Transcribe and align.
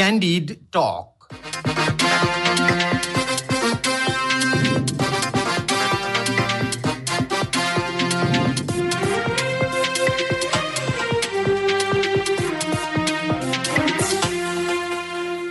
Candid 0.00 0.72
Talk. 0.72 1.19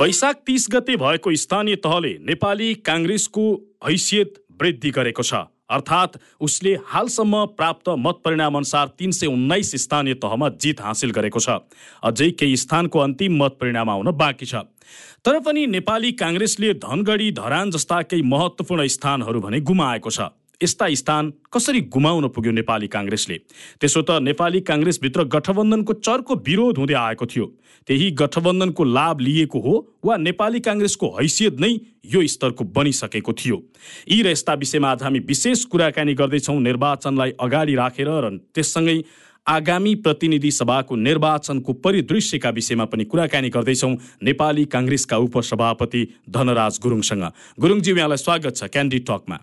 वैशाख 0.00 0.36
तिस 0.46 0.66
गते 0.72 0.96
भएको 0.96 1.34
स्थानीय 1.36 1.76
तहले 1.76 2.12
नेपाली 2.24 2.68
काङ्ग्रेसको 2.80 3.42
हैसियत 3.84 4.38
वृद्धि 4.60 4.90
गरेको 4.90 5.22
छ। 5.22 5.40
अर्थात् 5.70 6.16
उसले 6.40 6.72
हालसम्म 6.86 7.44
प्राप्त 7.52 7.88
मत 7.98 8.22
परिणाम 8.24 8.56
अनुसार 8.56 8.86
तिन 8.98 9.10
सय 9.12 9.26
उन्नाइस 9.26 9.74
स्थानीय 9.76 10.14
तहमा 10.24 10.48
जित 10.56 10.80
हासिल 10.80 11.10
गरेको 11.10 11.40
छ। 11.40 11.60
अझै 12.02 12.30
केही 12.32 12.56
स्थानको 12.56 12.98
अन्तिम 12.98 13.36
मत 13.44 13.60
परिणाम 13.60 13.90
आउन 13.90 14.10
बाँकी 14.16 14.46
छ। 14.46 14.64
तर 15.20 15.38
पनि 15.44 15.66
नेपाली 15.68 16.12
काङ्ग्रेसले 16.16 16.72
धनगढी 16.80 17.30
धरान 17.36 17.70
जस्ता 17.70 18.02
केही 18.02 18.22
महत्त्वपूर्ण 18.24 18.86
स्थानहरू 18.88 19.40
भने 19.40 19.60
गुमाएको 19.60 20.10
छ। 20.10 20.32
यस्ता 20.62 20.88
स्थान 20.94 21.32
कसरी 21.52 21.80
गुमाउन 21.88 22.28
पुग्यो 22.28 22.52
नेपाली 22.52 22.88
काङ्ग्रेसले? 22.88 23.36
त्यसो 23.80 24.02
त 24.02 24.10
नेपाली 24.22 24.60
काङ्ग्रेसभित्र 24.60 25.24
गठबन्धनको 25.24 25.92
चर्को 25.92 26.34
विरोध 26.46 26.78
हुँदै 26.78 26.94
आएको 26.94 27.26
थियो। 27.26 27.46
त्यही 27.88 28.10
गठबन्धनको 28.12 28.84
लाभ 28.84 29.20
लिएको 29.20 29.58
हो 29.60 29.74
वा 30.04 30.16
नेपाली 30.16 30.60
काङ्ग्रेसको 30.60 31.08
हैसियत 31.16 31.60
नै 31.60 31.72
यो 32.04 32.26
स्तरको 32.26 32.64
बनिसकेको 32.76 33.32
थियो। 33.32 33.56
यी 34.10 34.22
र 34.22 34.36
यस्ता 34.36 34.54
विषयमा 34.54 34.90
आज 34.90 35.02
हामी 35.02 35.18
विशेष 35.24 35.64
कुराकानी 35.72 36.14
गर्दैछौँ 36.14 36.60
निर्वाचनलाई 36.60 37.30
अगाडि 37.40 37.74
राखेर 37.74 38.08
र 38.08 38.36
त्यससँगै 38.54 38.98
आगामी 39.48 39.94
प्रतिनिधि 40.04 40.50
सभाको 40.52 40.96
निर्वाचनको 40.96 41.72
परिदृश्यका 41.72 42.50
विषयमा 42.50 42.84
पनि 42.84 43.04
कुराकानी 43.04 43.48
गर्दैछौँ 43.48 43.94
नेपाली 44.22 44.64
काङ्ग्रेसका 44.68 45.16
उपसभापति 45.16 46.02
धनराज 46.28 46.78
गुरुङसँग। 46.82 47.24
गुरुङज्यू 47.60 47.96
यहाँलाई 47.96 48.16
स्वागत 48.16 48.56
छ 48.56 48.68
क्यान्डी 48.68 48.98
टकमा। 49.08 49.38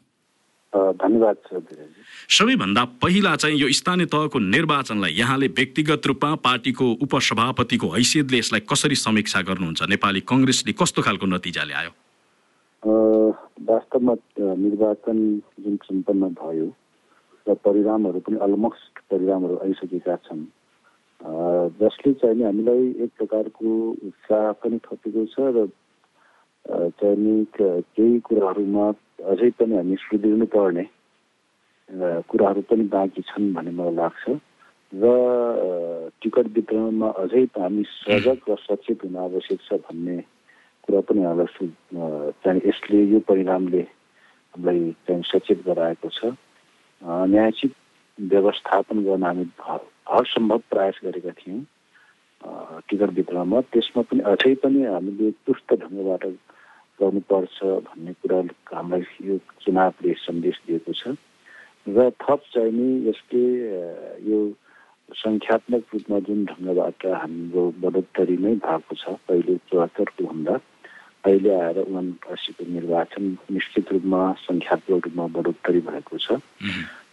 धन्यवाद 0.73 1.38
सबैभन्दा 2.38 2.84
पहिला 3.02 3.36
चाहिँ 3.36 3.58
यो 3.58 3.70
स्थानीय 3.72 4.06
तहको 4.06 4.40
निर्वाचनलाई 4.40 5.12
यहाँले 5.12 5.48
व्यक्तिगत 5.48 6.08
रूपमा 6.08 6.36
पार्टीको 6.44 6.86
उपसभापतिको 7.04 7.88
हैसियतले 7.90 8.38
यसलाई 8.38 8.62
कसरी 8.72 8.95
समीक्षा 8.95 9.42
गर्नुहुन्छ? 9.48 9.82
नेपाली 9.90 10.22
कङ्ग्रेसले 10.28 10.73
कस्तो 10.82 11.02
खालको 11.02 11.26
नतिजा 11.26 11.64
ल्यायो 11.64 11.92
वास्तवमा 12.84 14.14
निर्वाचन 14.40 15.18
जुन 15.64 15.76
सम्पन्न 15.88 16.36
भयो 16.36 16.68
र 17.48 17.54
परिणामहरू 17.64 18.20
पनि 18.28 18.38
अलमोस्ट 18.44 19.00
परिणामहरू 19.12 19.56
आइसकेका 19.64 20.16
छन् 20.28 20.45
जसले 21.80 22.14
चाहिँ 22.14 22.44
हामीलाई 22.44 22.84
एक 23.04 23.12
प्रकारको 23.18 23.68
उत्साह 24.08 24.52
पनि 24.62 24.78
थपेको 24.86 25.26
छ 25.32 25.36
र 25.56 25.68
चाहिँ 27.00 27.45
केही 27.56 28.20
कुराहरूमा 28.28 28.92
अझै 29.20 29.50
पनि 29.60 29.76
हामी 29.76 29.96
सुध्रिनु 30.02 30.46
पर्ने 30.54 30.86
कुराहरू 32.30 32.61
पनि 32.70 32.83
बाँकी 32.94 33.22
छन् 33.30 33.54
भन्ने 33.54 33.72
मलाई 33.72 33.95
लाग्छ। 33.95 34.23
र 34.94 35.04
टिकट 36.22 36.48
वितरणमा 36.55 37.08
अझै 37.22 37.44
हामी 37.58 37.83
सजग 37.83 38.39
र 38.50 38.55
सचेत 38.66 39.04
हुन 39.04 39.16
आवश्यक 39.26 39.60
छ 39.67 39.80
भन्ने 39.88 40.17
कुरा 40.83 41.00
पनि 41.08 41.22
हामीलाई 41.23 41.67
चाहिँ 42.44 42.61
यसले 42.67 43.04
यो 43.11 43.20
परिणामले 43.28 43.82
हामीलाई 43.82 44.92
चाहिँ 45.08 45.23
सचेत 45.32 45.60
गराएको 45.67 46.10
छ। 46.10 46.32
न्यायिक 47.02 47.72
व्यवस्थापन 48.17 48.98
गर्न 49.05 49.23
हामी 49.23 49.45
हरसम्भव 49.60 50.61
प्रयास 50.72 50.99
गरेका 51.04 51.32
थियौँ 51.42 51.61
टिकट 52.88 53.10
वितरणमा। 53.17 53.60
त्यसमा 53.73 54.02
पनि 54.08 54.22
अझै 54.32 54.54
पनि 54.64 54.80
हामीले 54.86 55.32
चुस्त 55.45 55.73
ढङ्गबाट 55.84 56.23
गर्नुपर्छ 57.00 57.58
भन्ने 57.88 58.14
कुरा 58.22 58.40
हामीलाई 58.74 59.04
यो 59.30 59.36
चुनावले 59.64 60.14
सन्देश 60.26 60.58
दिएको 60.68 60.94
छ। 60.94 61.16
र 61.88 62.10
थप 62.22 62.42
चाहिँ 62.54 62.72
नि 62.74 62.88
यसले 63.10 63.44
यो 64.30 64.40
सङ्ख्यात्मक 65.10 65.84
रूपमा 65.94 66.18
जुन 66.28 66.40
ढङ्गबाट 66.46 67.06
हाम्रो 67.22 67.64
बढोत्तरी 67.80 68.38
नै 68.44 68.54
भएको 68.66 68.94
छ 69.02 69.16
पहिले 69.28 69.56
चौहत्तरको 69.72 70.24
भन्दा 70.28 70.56
अहिले 71.24 71.52
आएर 71.56 71.78
उनासीको 71.88 72.64
निर्वाचन 72.76 73.24
निश्चित 73.52 73.92
रूपमा 73.94 74.22
सङ्ख्यात्मक 74.48 75.08
रूपमा 75.08 75.26
बढोत्तरी 75.36 75.82
भएको 75.88 76.18
छ। 76.18 76.40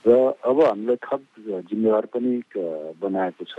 र 0.07 0.11
अब 0.43 0.59
हामीलाई 0.61 0.99
थप 1.07 1.23
जिम्मेवार 1.71 2.07
पनि 2.15 2.33
बनाएको 3.01 3.45
छ। 3.45 3.55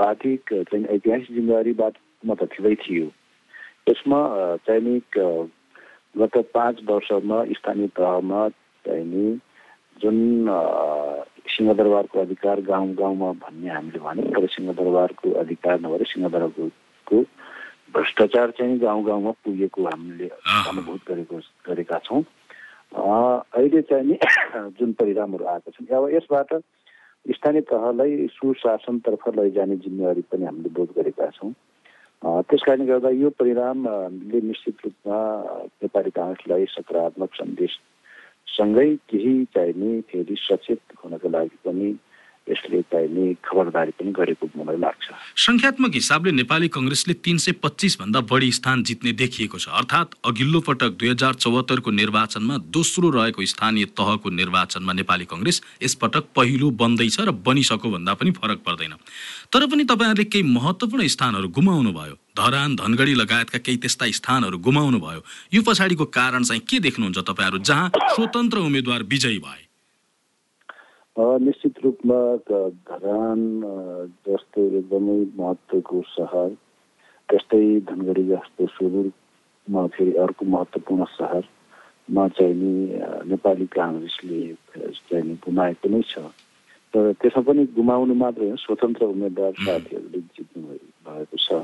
पार्टी 0.00 0.32
चाहिँ 0.48 0.84
ऐतिहासिक 0.96 1.32
जिम्मेवारीबाट 1.34 1.94
म 2.26 2.34
त 2.34 2.48
थिँदै 2.52 2.74
थियो। 2.84 3.06
यसमा 3.86 4.20
चाहिँ 4.66 5.00
गत 6.18 6.36
पाँच 6.54 6.80
वर्षमा 6.84 7.44
स्थानीय 7.50 7.86
तहमा 7.96 8.48
चाहिँ 8.84 9.40
जुन 10.02 10.18
सिंहदरबारको 11.48 12.20
अधिकार 12.20 12.60
गाउँ 12.60 12.94
गाउँमा 12.94 13.30
भन्ने 13.42 13.70
हामीले 13.70 13.98
भन्यौँ 13.98 14.32
तर 14.32 14.46
सिंहदरबारको 14.46 15.32
अधिकार 15.40 15.80
नभएर 15.80 16.04
सिंहदरबारको 16.04 17.20
भ्रष्टाचार 17.94 18.50
चाहिँ 18.58 18.78
गाउँ 18.78 19.04
गाउँमा 19.04 19.30
पुगेको 19.44 19.84
हामीले 19.84 20.28
अनुभूत 20.68 21.00
गरेको 21.08 21.38
गरेका 21.68 21.98
छौँ। 22.04 22.22
अहिले 22.92 23.82
चाहिँ 23.82 24.06
नि 24.06 24.18
जुन 24.78 24.92
परिणामहरू 24.92 25.44
आएका 25.44 25.70
छन् 25.70 25.92
अब 25.96 26.08
यसबाट 26.14 26.54
स्थानीय 27.26 27.60
तहलाई 27.70 28.26
सुशासनतर्फ 28.32 29.28
लैजाने 29.36 29.76
जिम्मेवारी 29.76 30.22
पनि 30.32 30.44
हामीले 30.44 30.70
बोध 30.70 30.90
गरेका 30.96 31.30
छौँ। 31.36 31.52
त्यस 32.24 32.62
कारणले 32.62 32.84
गर्दा 32.84 33.10
यो 33.10 33.28
परिणामले 33.38 34.40
निश्चित 34.40 34.84
रूपमा 34.84 35.18
नेपाली 35.82 36.10
काङ्ग्रेसलाई 36.10 36.64
सकारात्मक 36.64 37.34
सन्देश 37.34 37.70
सँगै 38.58 38.88
केही 39.10 39.44
चाहिने 39.44 40.00
फेरि 40.00 40.34
सचेत 40.38 40.94
हुनको 41.02 41.28
लागि 41.28 41.56
पनि 41.64 41.92
यसले 42.48 42.80
चाहिने 42.82 43.24
खबरदारी 43.46 43.92
पनि 43.98 44.10
गरेको 44.12 44.48
मलाई 44.56 44.76
लाग्छ। 44.76 45.06
सङ्ख्यात्मक 45.46 45.94
हिसाबले 45.94 46.32
नेपाली 46.32 46.68
कङ्ग्रेसले 46.68 47.14
तिन 47.24 47.38
सय 47.38 47.52
पच्चिस 47.62 47.98
भन्दा 48.00 48.20
बढी 48.26 48.50
स्थान 48.52 48.82
जित्ने 48.82 49.12
देखिएको 49.12 49.58
छ। 49.58 49.68
अर्थात् 49.70 50.14
अघिल्लो 50.24 50.60
पटक 50.60 50.90
दुई 50.98 51.08
हजार 51.08 51.34
चौहत्तरको 51.34 51.90
निर्वाचनमा 51.90 52.56
दोस्रो 52.70 53.10
रहेको 53.10 53.46
स्थानीय 53.46 53.84
तहको 53.94 54.30
निर्वाचनमा 54.30 54.92
नेपाली 54.92 55.24
कङ्ग्रेस 55.24 55.62
यसपटक 55.82 56.24
पहिलो 56.36 56.70
बन्दैछ 56.82 57.20
र 57.20 57.30
बनिसक्यो 57.30 57.90
भन्दा 57.90 58.14
पनि 58.14 58.30
फरक 58.34 58.58
पर्दैन। 58.66 58.92
तर 59.52 59.66
पनि 59.66 59.84
तपाईँहरूले 59.84 60.24
केही 60.24 60.44
महत्त्वपूर्ण 60.50 61.06
स्थानहरू 61.08 61.48
गुमाउनु 61.48 61.92
भयो 61.92 62.16
धरान 62.36 62.76
धनगढी 62.76 63.14
लगायतका 63.14 63.58
केही 63.58 63.76
त्यस्ता 63.78 64.10
स्थानहरू 64.18 64.58
गुमाउनु 64.58 64.98
भयो 64.98 65.20
यो 65.54 65.62
पछाडिको 65.62 66.04
कारण 66.10 66.42
चाहिँ 66.42 66.62
के 66.68 66.78
देख्नुहुन्छ 66.80 67.18
तपाईँहरू 67.18 67.58
जहाँ 67.60 67.90
स्वतन्त्र 68.16 68.58
उम्मेद्वार 68.58 69.02
विजयी 69.04 69.38
भए? 69.38 69.71
निश्चित 71.16 71.78
रूपमा 71.84 72.18
धरान 72.88 73.40
जस्तो 74.26 74.60
एकदमै 74.78 75.16
महत्त्वको 75.36 76.00
सहर 76.08 76.48
त्यस्तै 77.28 77.80
धनगढी 77.88 78.24
जस्तो 78.28 78.66
सुदूरमा 78.66 79.86
फेरि 79.92 80.12
अर्को 80.24 80.44
महत्त्वपूर्ण 80.54 81.04
सहरमा 81.04 82.28
चाहिँ 82.28 82.54
नि 82.56 82.72
नेपाली 83.28 83.66
काङ्ग्रेसले 83.76 84.40
चाहिँ 85.08 85.24
नि 85.28 85.34
गुमाएको 85.44 85.88
नै 85.92 86.00
छ। 86.00 86.24
तर 86.94 87.12
त्यसमा 87.20 87.42
पनि 87.44 87.66
गुमाउनु 87.76 88.14
मात्रै 88.14 88.48
हो 88.50 88.56
स्वतन्त्र 88.64 89.04
उम्मेद्वार 89.12 89.52
साथीहरूले 89.60 90.20
जित्नु 90.32 90.64
भएको 91.04 91.36
छ। 91.36 91.60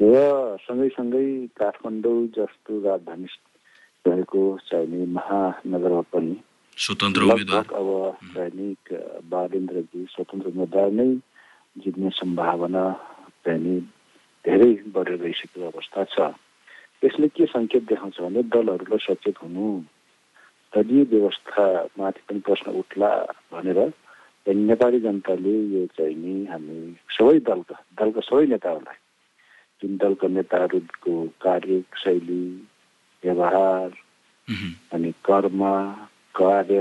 र 0.00 0.12
सँगैसँगै 0.68 1.26
काठमाडौँ 1.56 2.20
जस्तो 2.36 2.72
राजधानी 2.84 3.26
रहेको 4.04 4.42
चाहिने 4.68 5.06
महानगरमा 5.16 6.04
पनि 6.12 6.36
स्वतन्त्र 6.76 7.20
अब 7.76 7.88
दैनिक 8.40 8.92
बालेन्द्रजी 9.30 10.04
स्वतन्त्र 10.10 10.48
उम्मेद्वार 10.48 10.90
नै 10.90 11.08
जित्ने 11.76 12.10
सम्भावना 12.10 12.84
चाहिँ 13.44 13.78
धेरै 14.44 14.72
बढेर 14.92 15.16
गइसकेको 15.22 15.70
अवस्था 15.70 16.04
छ। 16.04 16.32
यसले 17.04 17.28
के 17.28 17.46
सङ्केत 17.46 17.88
देखाउँछ 17.88 18.20
भने 18.20 18.42
दलहरूलाई 18.52 19.06
सचेत 19.06 19.42
हुनु। 19.42 19.66
दलीय 20.72 21.02
व्यवस्थामाथि 21.02 22.20
पनि 22.28 22.40
प्रश्न 22.40 22.72
उठ्ला 22.72 23.10
भनेर 23.52 23.78
नेपाली 24.46 25.00
जनताले 25.00 25.54
यो 25.72 25.86
चाहिँ 25.96 26.14
नि 26.14 26.46
हामी 26.46 26.78
सबै 27.18 27.38
दलका 27.40 27.76
दलका 28.00 28.20
सबै 28.20 28.46
नेताहरूलाई 28.46 28.98
जुन 29.82 29.96
दलका 29.96 30.28
नेताहरूको 30.28 31.14
कार्य 31.40 31.82
शैली 31.96 32.44
व्यवहार 33.22 33.90
अनि 34.92 35.10
कर्म 35.24 35.60
कार्य 36.34 36.80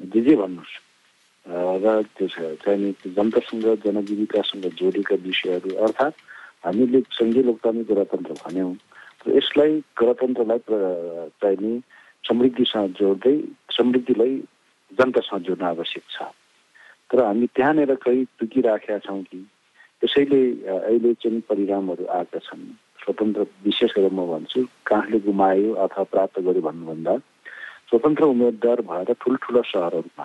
जे 0.00 0.20
जे 0.20 0.36
भन्नुहोस् 0.36 0.76
र 1.46 2.02
त्यो 2.12 2.26
चाहिँ 2.56 2.78
नि 2.78 2.92
जनतासँग 3.08 3.66
जनजीविकासँग 3.82 4.64
जोडिएका 4.74 5.14
विषयहरू 5.22 5.74
अर्थात् 5.78 6.16
हामीले 6.64 7.00
सङ्घीय 7.12 7.42
लोकतान्त्रिक 7.44 7.90
गणतन्त्र 7.90 8.34
भन्यौँ 8.40 8.72
र 9.26 9.36
यसलाई 9.36 9.72
गणतन्त्रलाई 9.94 10.58
चाहिँ 11.38 11.58
नि 11.58 11.72
समृद्धिसँग 12.24 12.94
जोड्दै 12.94 13.36
समृद्धिलाई 13.72 14.34
जनतासँग 14.92 15.42
जोड्न 15.44 15.64
आवश्यक 15.66 16.04
छ 16.10 16.30
तर 17.10 17.22
हामी 17.22 17.46
त्यहाँनिर 17.48 17.94
कहीँ 17.96 18.24
टुकिराखेका 18.38 18.98
छौँ 19.00 19.22
कि 19.24 19.38
त्यसैले 20.02 20.42
अहिले 20.66 21.12
चाहिँ 21.16 21.40
परिणामहरू 21.46 22.06
आएका 22.10 22.38
छन् 22.40 22.66
स्वतन्त्र 22.98 23.42
विशेष 23.64 23.90
गरेर 23.92 24.12
म 24.12 24.26
भन्छु 24.26 24.66
कहाँले 24.86 25.18
गुमायो 25.22 25.72
अथवा 25.78 26.02
प्राप्त 26.06 26.40
गर्यो 26.40 26.62
भन्नुभन्दा 26.62 27.14
स्वतन्त्र 27.88 28.24
उम्मेद्वार 28.24 28.80
भएर 28.90 29.12
ठुल्ठुला 29.20 29.62
सहरहरूमा 29.72 30.24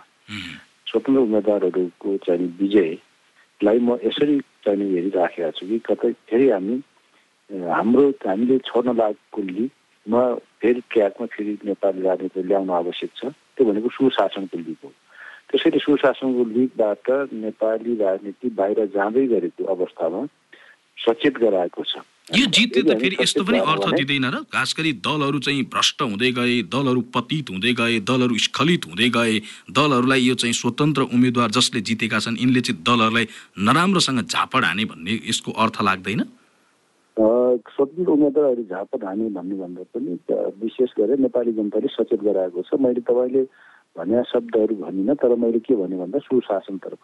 स्वतन्त्र 0.90 1.22
उम्मेद्वारहरूको 1.22 2.18
चाहिँ 2.26 2.48
विजयलाई 2.62 3.80
म 3.80 3.98
यसरी 4.06 4.40
चाहिँ 4.66 4.90
हेरिराखेका 4.94 5.50
छु 5.58 5.68
कि 5.68 5.80
कतै 5.90 6.12
फेरि 6.30 6.50
हामी 6.50 6.76
हाम्रो 7.50 8.04
हामीले 8.26 8.58
छोड्न 8.66 8.96
लागेको 8.98 9.42
लिगमा 9.42 10.24
फेरि 10.62 10.82
ट्र्याकमा 10.90 11.26
फेरि 11.34 11.58
नेपाली 11.66 12.02
राजनीति 12.02 12.44
ल्याउन 12.44 12.70
आवश्यक 12.70 13.12
छ। 13.16 13.26
त्यो 13.56 13.66
भनेको 13.66 13.90
सुशासनको 13.90 14.58
लिग 14.58 14.78
हो। 14.84 14.92
त्यसैले 15.50 15.80
सुशासनको 15.80 16.44
लिगबाट 16.56 17.06
नेपाली 17.46 17.96
राजनीति 17.96 18.50
बाहिर 18.60 18.86
जाँदै 18.96 19.26
गरेको 19.28 19.64
अवस्थामा 19.74 20.22
सचेत 20.98 21.38
गराएको 21.38 21.84
छ। 21.84 21.94
यो 22.32 22.46
जितले 22.48 22.82
त 22.84 22.96
फेरि 22.96 23.16
यस्तो 23.20 23.44
पनि 23.44 23.60
अर्थ 23.60 23.86
दिँदैन 23.94 24.26
र। 24.26 24.38
खास 24.48 24.74
गरी 24.78 24.92
दलहरू 25.04 25.40
चाहिँ 25.44 25.64
भ्रष्ट 25.68 26.02
हुँदै 26.02 26.32
गए 26.32 26.56
दलहरू 26.72 27.02
पतित 27.12 27.50
हुँदै 27.52 27.74
गए 27.76 28.00
दलहरू 28.08 28.36
स्खलित 28.48 28.86
हुँदै 28.88 29.10
गए 29.12 29.34
दलहरूलाई 29.70 30.22
यो 30.22 30.36
चाहिँ 30.40 30.56
स्वतन्त्र 30.56 31.02
उम्मेद्वार 31.12 31.50
जसले 31.52 31.82
जितेका 31.84 32.20
छन् 32.20 32.40
यिनले 32.40 32.62
चाहिँ 32.62 32.84
दलहरूलाई 32.84 33.28
नराम्रोसँग 33.60 34.22
झापड 34.24 34.64
हाने 34.66 34.86
भन्ने 34.88 35.20
यसको 35.28 35.52
अर्थ 35.60 35.82
लाग्दैन? 35.84 36.22
स्वतन्त्र 37.18 38.12
उम्मेद्वारहरू 38.12 38.64
झापड 38.64 39.04
हाने 39.04 39.28
भन्नुभन्दा 39.36 39.84
पनि 39.92 40.12
विशेष 40.64 40.90
गरेर 41.00 41.20
नेपाली 41.20 41.52
जनताले 41.60 41.88
सचेत 41.92 42.22
गराएको 42.24 42.62
छ। 42.64 42.80
मैले 42.80 43.04
तपाईँले 43.04 43.44
भन्ने 44.00 44.24
शब्दहरू 44.32 44.76
भनिनँ 44.80 45.16
तर 45.20 45.36
मैले 45.36 45.60
के 45.60 45.76
भने 45.76 45.96
भन्दा 46.00 46.20
सुशासनतर्फ। 46.24 47.04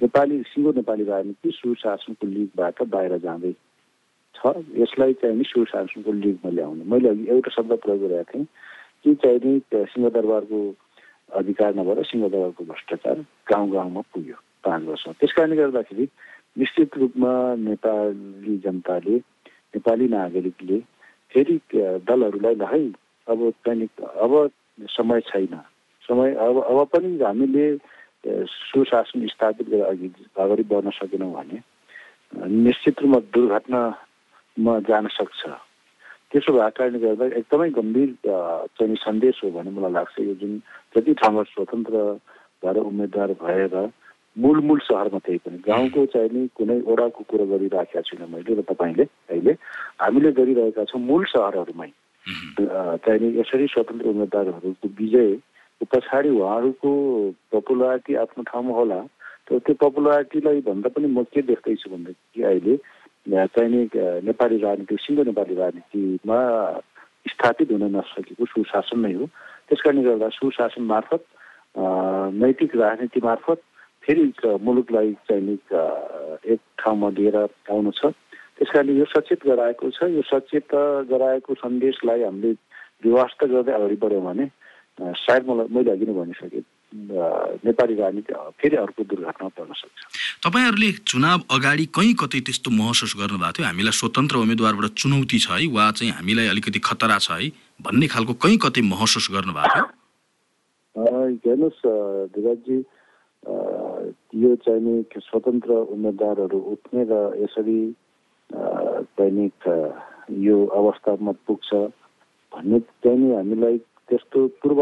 नेपाली 0.00 0.36
सिङ्गो 0.48 0.70
नेपाली 0.80 1.04
राजनीति 1.04 1.50
सुशासनको 1.52 2.24
लिगबाट 2.26 2.82
बाहिर 2.88 3.16
जाँदै 3.20 3.52
छ। 4.36 4.52
यसलाई 4.76 5.12
चाहिँ 5.20 5.36
नि 5.36 5.44
सुशासनको 5.44 6.12
लिगमा 6.12 6.50
ल्याउने 6.50 6.84
मैले 6.84 7.08
अघि 7.08 7.26
एउटा 7.34 7.50
शब्द 7.56 7.72
प्रयोग 7.82 8.00
गरेको 8.00 8.24
थिएँ 8.32 8.46
कि 9.04 9.14
चाहिँ 9.22 9.40
नि 9.44 9.60
सिंहदरबारको 9.74 10.58
अधिकार 11.40 11.74
नभएर 11.74 12.02
सिंहदरबारको 12.04 12.64
भ्रष्टाचार 12.64 13.16
गाउँ 13.50 13.70
गाउँमा 13.70 14.00
पुग्यो 14.14 14.36
पाँच 14.64 14.82
वर्ष। 14.88 15.04
त्यस 15.20 15.32
कारणले 15.36 15.56
गर्दाखेरि 15.56 16.08
निश्चित 16.56 16.96
रूपमा 16.98 17.32
नेपाली 17.60 18.56
जनताले 18.64 19.16
नेपाली 19.74 20.06
नागरिकले 20.08 20.78
फेरि 21.32 21.60
दलहरूलाई 22.08 22.54
है 22.72 22.80
अब 23.26 23.50
चाहिँ 23.66 23.88
अब 24.24 24.32
समय 24.88 25.20
छैन। 25.28 25.54
समय 26.08 26.34
अब 26.38 26.62
अब 26.62 26.78
पनि 26.86 27.18
हामीले 27.22 27.66
सुशासन 28.46 29.26
स्थापित 29.26 29.68
गरेर 29.68 29.84
अघि 29.84 30.08
अगाडि 30.38 30.62
बढ्न 30.70 30.90
सकेनौँ 30.90 31.32
भने 31.32 31.58
निश्चित 32.64 33.02
रूपमा 33.02 33.80
दुर्घटनामा 34.56 34.78
जान 34.88 35.06
सक्छ। 35.08 35.48
त्यसो 36.32 36.52
भएको 36.52 36.70
कारणले 36.76 36.98
गर्दा 36.98 37.24
एकदमै 37.38 37.68
गम्भीर 37.70 38.10
चाहिँ 38.26 38.96
सन्देश 38.96 39.40
हो 39.44 39.50
भन्ने 39.50 39.70
मलाई 39.70 39.92
लाग्छ। 39.92 40.18
यो 40.20 40.34
जुन 40.40 40.58
जति 40.96 41.12
ठाउँमा 41.14 41.42
स्वतन्त्र 41.52 41.96
भएर 42.64 42.76
उम्मेद्वार 42.80 43.32
भएर 43.42 43.74
मूल 44.36 44.60
मूल 44.60 44.78
सहरमा 44.84 45.18
त्यही 45.24 45.38
पनि 45.44 45.58
गाउँको 45.64 46.06
चाहिँ 46.12 46.30
नि 46.32 46.48
कुनै 46.56 46.80
ओडाको 46.82 47.24
कुरो 47.30 47.44
गरिराखेका 47.46 48.00
छुइनँ 48.00 48.28
मैले 48.28 48.54
र 48.54 48.62
तपाईँले 48.68 49.04
अहिले। 49.32 49.52
हामीले 50.00 50.32
गरिरहेका 50.32 50.84
छौँ 50.84 51.00
मूल 51.00 51.24
सहरहरूमै। 51.32 51.90
चाहिँ 53.04 53.20
नि 53.20 53.28
यसरी 53.40 53.66
स्वतन्त्र 53.72 54.08
उम्मेद्वारहरूको 54.08 54.88
विजय 54.98 55.28
पछाडि 55.80 56.28
उहाँहरूको 56.28 56.90
पपुलारिटी 57.52 58.12
आफ्नो 58.24 58.42
ठाउँमा 58.50 58.74
होला। 58.74 59.00
तर 59.46 59.58
त्यो 59.62 59.74
पपुलारिटीलाई 59.78 60.60
भन्दा 60.68 60.88
पनि 60.90 61.06
म 61.06 61.22
के 61.30 61.40
देख्दैछु 61.48 61.90
भनेदेखि 61.90 62.42
अहिले 62.42 62.74
चाहिने 63.26 63.82
नेपाली 64.22 64.58
राजनीति 64.58 64.96
सिङ्गो 64.98 65.22
नेपाली 65.24 65.54
राजनीतिमा 65.56 66.38
स्थापित 67.26 67.70
हुन 67.72 67.84
नसकेको 67.92 68.44
सुशासन 68.46 69.00
नै 69.00 69.12
हो 69.14 69.26
त्यस 69.68 69.80
कारणले 69.82 70.02
गर्दा 70.04 70.28
सुशासन 70.32 70.82
मार्फत 70.84 71.24
नैतिक 72.36 72.76
राजनीति 72.76 73.20
मार्फत 73.22 73.62
फेरि 74.04 74.32
मुलुकलाई 74.62 75.12
चाहिँ 75.26 75.58
एक 76.46 76.60
ठाउँमा 76.78 77.08
लिएर 77.12 77.36
आउनु 77.36 77.90
छ 77.92 78.14
त्यस 78.54 78.70
कारणले 78.70 78.94
यो 78.94 79.04
सचेत 79.08 79.46
गराएको 79.46 79.90
छ 79.92 80.10
यो 80.10 80.22
सचेत 80.24 80.74
गराएको 81.10 81.54
सन्देशलाई 81.56 82.22
हामीले 82.22 82.52
विवास्त 83.02 83.44
गर्दै 83.46 83.72
अगाडि 83.72 83.96
बढ्यौँ 83.98 84.24
भने 84.24 84.46
सायद 85.18 85.48
मलाई 85.48 85.68
मैले 85.70 85.90
अघि 85.90 86.06
नै 86.06 86.14
भनिसकेँ 86.14 86.62
नेपाली 86.94 87.94
राजनीति 87.94 88.32
फेरि 88.62 88.76
अर्को 88.76 89.02
दुर्घटना 89.04 89.48
पर्न 89.48 89.72
सक्छ। 89.74 90.00
तपाईँहरूले 90.46 90.90
चुनाव 91.02 91.38
अगाडि 91.50 91.84
कहीँ 91.90 92.14
कतै 92.14 92.40
त्यस्तो 92.46 92.70
महसुस 92.70 93.14
गर्नुभएको 93.18 93.52
थियो? 93.58 93.66
हामीलाई 93.66 93.94
स्वतन्त्र 94.00 94.36
उम्मेद्वारबाट 94.38 94.86
चुनौती 94.94 95.38
छ 95.38 95.50
है 95.50 95.66
वा 95.66 95.90
चाहिँ 95.92 96.12
हामीलाई 96.12 96.46
अलिकति 96.54 96.78
खतरा 96.78 97.18
छ 97.18 97.30
है 97.36 97.50
भन्ने 97.82 98.06
खालको 98.06 98.32
कहीँ 98.38 98.58
कतै 98.64 98.82
महसुस 98.86 99.28
गर्नुभएको 99.34 99.74
थियो? 99.74 99.84
हेर्नुहोस् 101.44 101.82
धिराजजी 102.32 102.78
यो 104.42 104.50
चाहिँ 104.64 105.02
स्वतन्त्र 105.20 105.70
उम्मेद्वारहरू 105.94 106.58
उठ्ने 106.72 107.02
र 107.10 107.14
यसरी 107.42 107.80
दैनिक 109.18 109.58
यो 110.46 110.56
अवस्थामा 110.80 111.32
पुग्छ 111.46 111.70
भन्ने 112.54 112.78
चाहिँ 113.04 113.34
हामीलाई 113.34 113.76
त्यस्तो 114.08 114.38
पूर्व 114.62 114.80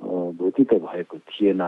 अनुभूति 0.00 0.64
त 0.64 0.72
भएको 0.84 1.16
थिएन। 1.30 1.62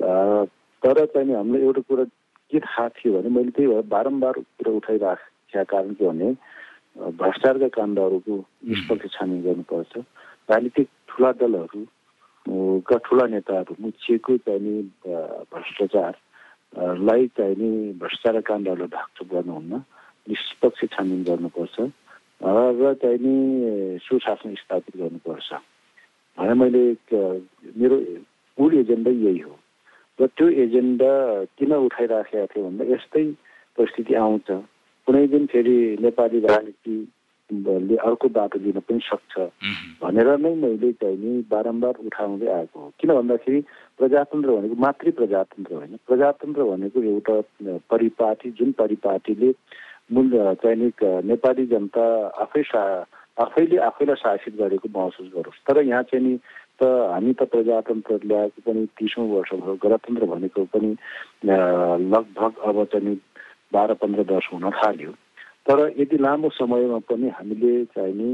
तर 0.00 1.06
चाहिँ 1.06 1.34
हामीलाई 1.34 1.62
एउटा 1.62 1.80
कुरा 1.88 2.04
के 2.50 2.58
थाहा 2.60 2.88
थियो 2.96 3.12
भने 3.12 3.28
मैले 3.28 3.50
त्यही 3.50 3.68
भएर 3.68 3.82
बारम्बार 3.92 4.34
कुरा 4.56 4.72
उठाइराखेका 4.76 5.62
कारण 5.64 5.92
के 5.98 6.04
भने 6.08 6.28
भ्रष्टाचारका 7.18 7.68
काण्डहरूको 7.76 8.34
निष्पक्ष 8.68 9.06
छानबिन 9.14 9.42
गर्नुपर्छ। 9.42 9.92
राजनीतिक 10.50 10.88
ठुला 11.08 11.30
दलहरूका 11.40 12.96
ठुला 13.04 13.26
नेताहरू 13.34 13.74
मुछिएको 13.84 14.36
चाहिने 14.46 14.74
भ्रष्टाचारलाई 15.52 17.26
चाहिने 17.36 17.70
भ्रष्टाचार 18.00 18.40
काण्डहरूलाई 18.48 18.90
ढाकछोप 18.96 19.28
गर्नुहुन्न 19.34 19.72
निष्पक्ष 20.26 20.80
छानबिन 20.94 21.22
गर्नुपर्छ 21.28 21.76
र 22.80 22.94
चाहिँ 23.02 23.18
नि 23.18 23.34
सुशासन 24.02 24.54
स्थापित 24.54 24.94
गर्नुपर्छ। 24.96 25.48
भने 26.38 26.54
मैले 26.54 26.82
मेरो 27.76 27.96
मूल 28.58 28.74
एजेन्डा 28.78 29.10
यही 29.10 29.38
हो। 29.38 29.54
र 30.18 30.26
त्यो 30.38 30.48
एजेन्डा 30.64 31.10
किन 31.58 31.72
उठाइराखेका 31.74 32.46
थिएँ 32.46 32.64
भन्दा 32.64 32.84
यस्तै 32.94 33.24
परिस्थिति 33.78 34.14
आउँछ। 34.14 34.48
कुनै 35.06 35.26
दिन 35.34 35.46
फेरि 35.50 35.76
नेपाली 36.02 36.38
राजनीतिले 36.46 37.96
अर्को 37.96 38.28
बाटो 38.28 38.58
दिन 38.60 38.78
पनि 38.86 39.00
सक्छ 39.08 39.34
भनेर 40.02 40.28
नै 40.38 40.54
मैले 40.62 40.90
चाहिँ 41.00 41.18
नि 41.18 41.30
बारम्बार 41.50 41.94
उठाउँदै 42.06 42.46
आएको 42.46 42.78
हो। 42.80 42.92
किन 43.00 43.10
भन्दाखेरि 43.14 43.60
प्रजातन्त्र 43.98 44.48
भनेको 44.52 44.74
मातृ 44.84 45.10
प्रजातन्त्र 45.20 45.74
होइन। 45.74 45.94
प्रजातन्त्र 46.06 46.62
भनेको 46.70 46.98
एउटा 47.02 47.36
परिपाटी 47.90 48.50
जुन 48.58 48.72
परिपाटीले 48.78 49.50
मूल 50.12 50.26
चाहिँ 50.62 50.90
नेपाली 51.30 51.66
जनता 51.72 52.04
आफै 52.42 52.62
सा 52.68 52.82
आफैले 53.38 53.76
आफैलाई 53.88 54.16
शासित 54.22 54.54
गरेको 54.58 54.88
महसुस 54.94 55.28
गरोस्। 55.34 55.62
तर 55.66 55.82
यहाँ 55.82 56.02
चाहिँ 56.10 56.24
नि 56.26 56.36
त 56.80 56.82
हामी 56.82 57.32
त 57.38 57.42
प्रजातन्त्र 57.52 58.20
ल्याएको 58.24 58.60
पनि 58.66 58.82
तिसौँ 58.98 59.26
वर्ष 59.30 59.50
भयो 59.62 59.74
गणतन्त्र 59.82 60.24
भनेको 60.26 60.64
पनि 60.74 60.90
लगभग 61.46 62.52
अब 62.68 62.84
चाहिँ 62.92 63.14
बाह्र 63.72 63.94
पन्ध्र 64.02 64.22
वर्ष 64.32 64.46
हुन 64.52 64.70
थाल्यो। 64.78 65.12
तर 65.66 65.78
यति 66.00 66.16
लामो 66.18 66.48
समयमा 66.58 66.98
पनि 67.06 67.28
हामीले 67.38 67.72
चाहिँ 67.94 68.14
नि 68.14 68.28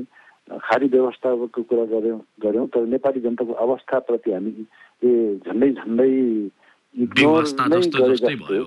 खाली 0.44 0.86
व्यवस्थाको 0.92 1.46
कुरा 1.56 1.84
गऱ्यौँ 1.92 2.20
गऱ्यौँ 2.44 2.66
तर 2.68 2.84
नेपाली 2.92 3.20
जनताको 3.20 3.52
अवस्थाप्रति 3.64 4.32
हामी 4.32 4.52
झन्डै 5.40 5.70
झन्डै 5.72 6.10
इग्नोर 6.94 7.44
नै 7.72 7.80
गरे 7.96 8.16
जस्तो 8.16 8.60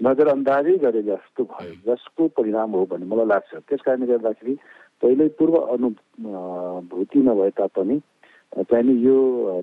नजरअन्दाजै 0.00 0.76
गरे 0.84 1.02
जस्तो 1.02 1.42
भयो 1.54 1.74
जसको 1.86 2.26
परिणाम 2.36 2.70
हो 2.74 2.84
भन्ने 2.90 3.06
मलाई 3.06 3.26
लाग्छ। 3.26 3.50
त्यस 3.68 3.80
कारणले 3.86 4.06
गर्दाखेरि 4.06 4.54
पहिल्यै 5.04 5.28
पूर्व 5.38 5.54
अनुभूति 5.76 7.18
नभए 7.28 7.50
तापनि 7.60 7.96
चाहिँ 8.72 8.96
यो 9.04 9.16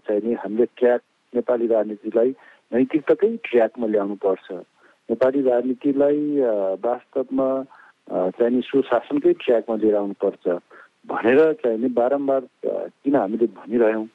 चाहिँ 0.08 0.22
नि 0.22 0.34
हामीले 0.38 0.66
ट्र्याक 0.78 1.02
नेपाली 1.34 1.68
राजनीतिलाई 1.68 2.30
नैतिकताकै 2.72 3.30
ट्र्याकमा 3.50 3.88
ल्याउनु 3.88 4.16
पर्छ। 4.22 4.48
नेपाली 5.10 5.42
राजनीतिलाई 5.42 6.20
वास्तवमा 6.86 7.48
चाहिँ 8.38 8.62
सुशासनकै 8.70 9.34
ट्र्याकमा 9.42 9.76
लिएर 9.82 9.96
आउनुपर्छ 9.96 10.46
भनेर 11.10 11.40
चाहिँ 11.64 11.90
बारम्बार 12.00 12.42
किन 13.02 13.16
हामीले 13.16 13.48
भनिरह्यौँ 13.58 14.06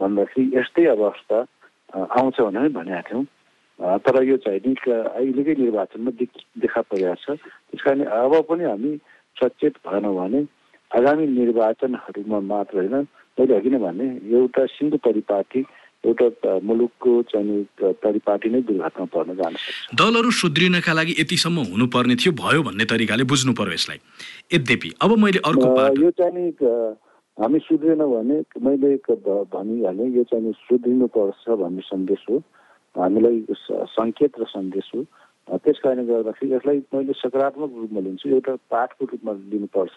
भन्दाखेरि 0.00 0.44
यस्तै 0.54 0.84
अवस्था 0.94 1.38
आउँछ 1.96 2.40
भनेर 2.40 2.68
भनेका 2.78 3.02
थियौँ। 3.08 3.24
तर 4.04 4.22
यो 4.22 4.36
चाहिँ 4.44 4.60
नि 4.66 4.74
अहिलेकै 4.92 5.54
निर्वाचनमा 5.60 6.10
देखा 6.62 6.80
परिरहेको 6.90 7.34
छ। 7.34 7.38
त्यस 7.68 7.82
कारण 7.82 8.04
अब 8.04 8.34
पनि 8.48 8.64
हामी 8.64 8.92
सचेत 9.36 9.74
भएनौँ 9.86 10.14
भने 10.16 10.40
आगामी 10.90 11.26
निर्वाचनहरूमा 11.26 12.38
मात्र 12.52 12.76
होइन 12.78 12.94
मैले 13.38 13.54
अघि 13.54 13.70
नै 13.70 13.78
भने 13.78 14.06
एउटा 14.30 14.62
सिङ्गो 14.76 14.96
परिपाटी 15.06 15.60
एउटा 16.04 16.50
मुलुकको 16.62 17.12
चाहिँ 17.30 17.66
परिपाटी 18.04 18.48
नै 18.54 18.60
दुर्घटना 18.68 19.04
पर्न 19.14 19.34
जान 19.40 19.54
सक्छ। 19.58 19.98
दलहरू 19.98 20.30
सुध्रिनका 20.40 20.92
लागि 20.92 21.14
यतिसम्म 21.18 21.58
हुनुपर्ने 21.72 22.14
थियो 22.22 22.32
भयो 22.38 22.62
भन्ने 22.68 22.84
तरिकाले 22.92 23.24
बुझ्नु 23.26 23.52
पर्यो 23.58 23.74
यसलाई। 23.74 23.98
यद्यपि 24.54 24.90
अब 25.02 25.10
मैले 25.18 25.40
अर्को 25.42 25.66
यो 26.04 26.10
चाहिँ 26.20 26.52
हामी 27.36 27.58
सुध्रेनौँ 27.68 28.10
भने 28.14 28.36
मैले 28.64 28.90
भनिहालेँ 29.52 30.08
यो 30.16 30.22
चाहिँ 30.30 30.52
सुध्रिनुपर्छ 30.62 31.44
भन्ने 31.62 31.82
सन्देश 31.90 32.22
हो। 32.30 32.36
हामीलाई 32.96 33.36
सङ्केत 33.98 34.32
र 34.40 34.44
सन्देश 34.48 34.90
हो। 34.94 35.00
त्यस 35.48 35.78
कारणले 35.82 36.04
गर्दाखेरि 36.06 36.54
यसलाई 36.54 36.78
मैले 36.94 37.12
सकारात्मक 37.18 37.70
रूपमा 37.80 38.00
लिन्छु 38.06 38.28
एउटा 38.30 38.54
पाठको 38.70 39.04
रूपमा 39.12 39.32
लिनुपर्छ। 39.52 39.96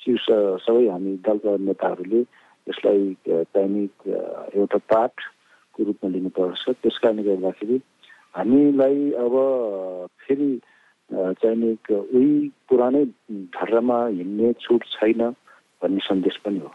शीर्ष 0.00 0.26
सबै 0.64 0.86
हामी 0.88 1.12
दलका 1.26 1.56
नेताहरूले 1.68 2.20
यसलाई 2.66 3.02
चाहिने 3.26 3.82
एउटा 4.60 4.78
पाठको 4.92 5.84
रूपमा 5.88 6.10
लिनुपर्छ। 6.14 6.64
त्यस 6.82 6.98
कारणले 7.02 7.22
गर्दाखेरि 7.28 7.78
हामीलाई 8.36 9.10
अब 9.24 9.34
फेरि 10.22 10.50
चाहिने 11.10 11.70
उही 11.96 12.32
पुरानै 12.68 13.04
ढर्रामा 13.56 13.98
हिँड्ने 14.06 14.52
छुट 14.60 14.84
छैन 14.94 15.22
भन्ने 15.82 16.00
सन्देश 16.08 16.36
पनि 16.44 16.58
हो। 16.58 16.70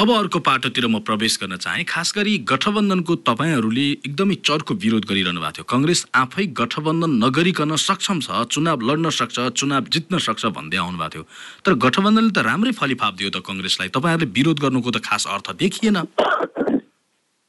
अब 0.00 0.10
अर्को 0.10 0.38
पाटोतिर 0.38 0.86
म 0.86 0.98
प्रवेश 1.00 1.38
गर्न 1.42 1.56
चाहेँ। 1.56 1.84
खास 1.84 2.12
गरी 2.16 2.38
गठबन्धनको 2.50 3.14
तपाईँहरूले 3.28 3.86
एकदमै 4.06 4.34
चर्को 4.42 4.74
विरोध 4.74 5.04
गरिरहनु 5.04 5.40
भएको 5.40 5.52
थियो। 5.52 5.64
कङ्ग्रेस 5.68 6.00
आफै 6.14 6.46
गठबन्धन 6.60 7.12
नगरिकन 7.24 7.76
सक्षम 7.76 8.18
छ 8.20 8.46
चुनाव 8.50 8.78
लड्न 8.82 9.10
सक्छ 9.10 9.36
चुनाव 9.54 9.82
जित्न 9.92 10.18
सक्छ 10.18 10.42
भन्दै 10.46 10.76
आउनु 10.76 10.98
भएको 10.98 11.12
थियो। 11.12 11.24
तर 11.64 11.72
गठबन्धनले 11.84 12.32
त 12.32 12.38
राम्रै 12.42 12.72
फलिफाप 12.72 13.14
दियो 13.18 13.30
त 13.30 13.42
कङ्ग्रेसलाई। 13.42 13.88
तपाईँहरूले 13.94 14.32
विरोध 14.32 14.58
गर्नुको 14.60 14.90
त 14.90 14.98
खास 15.04 15.26
अर्थ 15.30 15.54
देखिएन। 15.62 15.96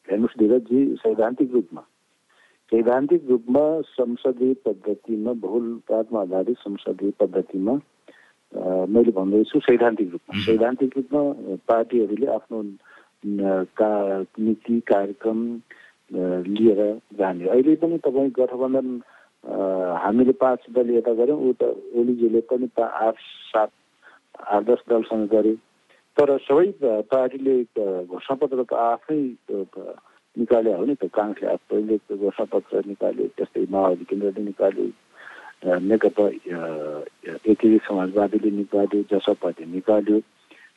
हेर्नुहोस् 0.08 0.38
धीरजी 0.39 0.79
सैद्धान्तिक 1.01 1.50
रूपमा। 1.53 1.82
सैद्धान्तिक 2.72 3.22
रूपमा 3.29 3.63
संसदीय 3.98 4.53
पद्धतिमा 4.65 5.32
बहुलवादमा 5.41 6.22
आधारित 6.22 6.58
संसदीय 6.58 7.12
पद्धतिमा 7.22 7.74
मैले 8.53 9.12
भन्दैछु 9.12 9.60
सैद्धान्तिक 9.60 10.12
रूपमा। 10.12 10.39
सैद्धान्तिक 10.45 10.98
रूपमा 10.98 11.22
पार्टीहरूले 11.67 12.27
आफ्नो 12.33 12.62
का 13.79 13.91
नीति 14.39 14.79
कार्यक्रम 14.88 15.39
लिएर 16.48 16.81
जाने। 17.17 17.48
अहिले 17.50 17.75
पनि 17.81 17.98
तपाईँ 18.05 18.31
गठबन्धन 18.38 18.88
हामीले 20.03 20.33
पाँच 20.38 20.60
दल 20.75 20.89
यता 20.95 21.13
गऱ्यौँ 21.13 21.39
उता 21.50 21.67
ओलीजीले 22.00 22.41
पनि 22.51 22.67
आठ 22.77 23.15
सात 23.50 23.72
आठ 24.38 24.63
दस 24.69 24.83
दलसँग 24.89 25.27
गरे। 25.33 25.55
तर 26.17 26.38
सबै 26.45 26.67
पार्टीले 27.10 27.55
घोषणापत्र 28.05 28.63
त 28.63 28.74
आफै 28.74 29.22
निकाले 30.36 30.74
हो 30.74 30.86
नि 30.86 30.95
त। 30.95 31.10
काङ्ग्रेसले 31.10 31.57
पहिले 31.69 31.98
घोषणापत्र 32.17 32.81
निकाल्यो 32.86 33.25
त्यस्तै 33.38 33.65
माओवादी 33.74 34.05
केन्द्रले 34.10 34.43
निकाल्यो 34.43 34.86
नेकपा 35.63 36.25
एकीकृत 36.27 37.82
समाजवादीले 37.82 38.51
निकाल्यो 38.51 39.01
जसपाले 39.10 39.65
निकाल्यो 39.72 40.20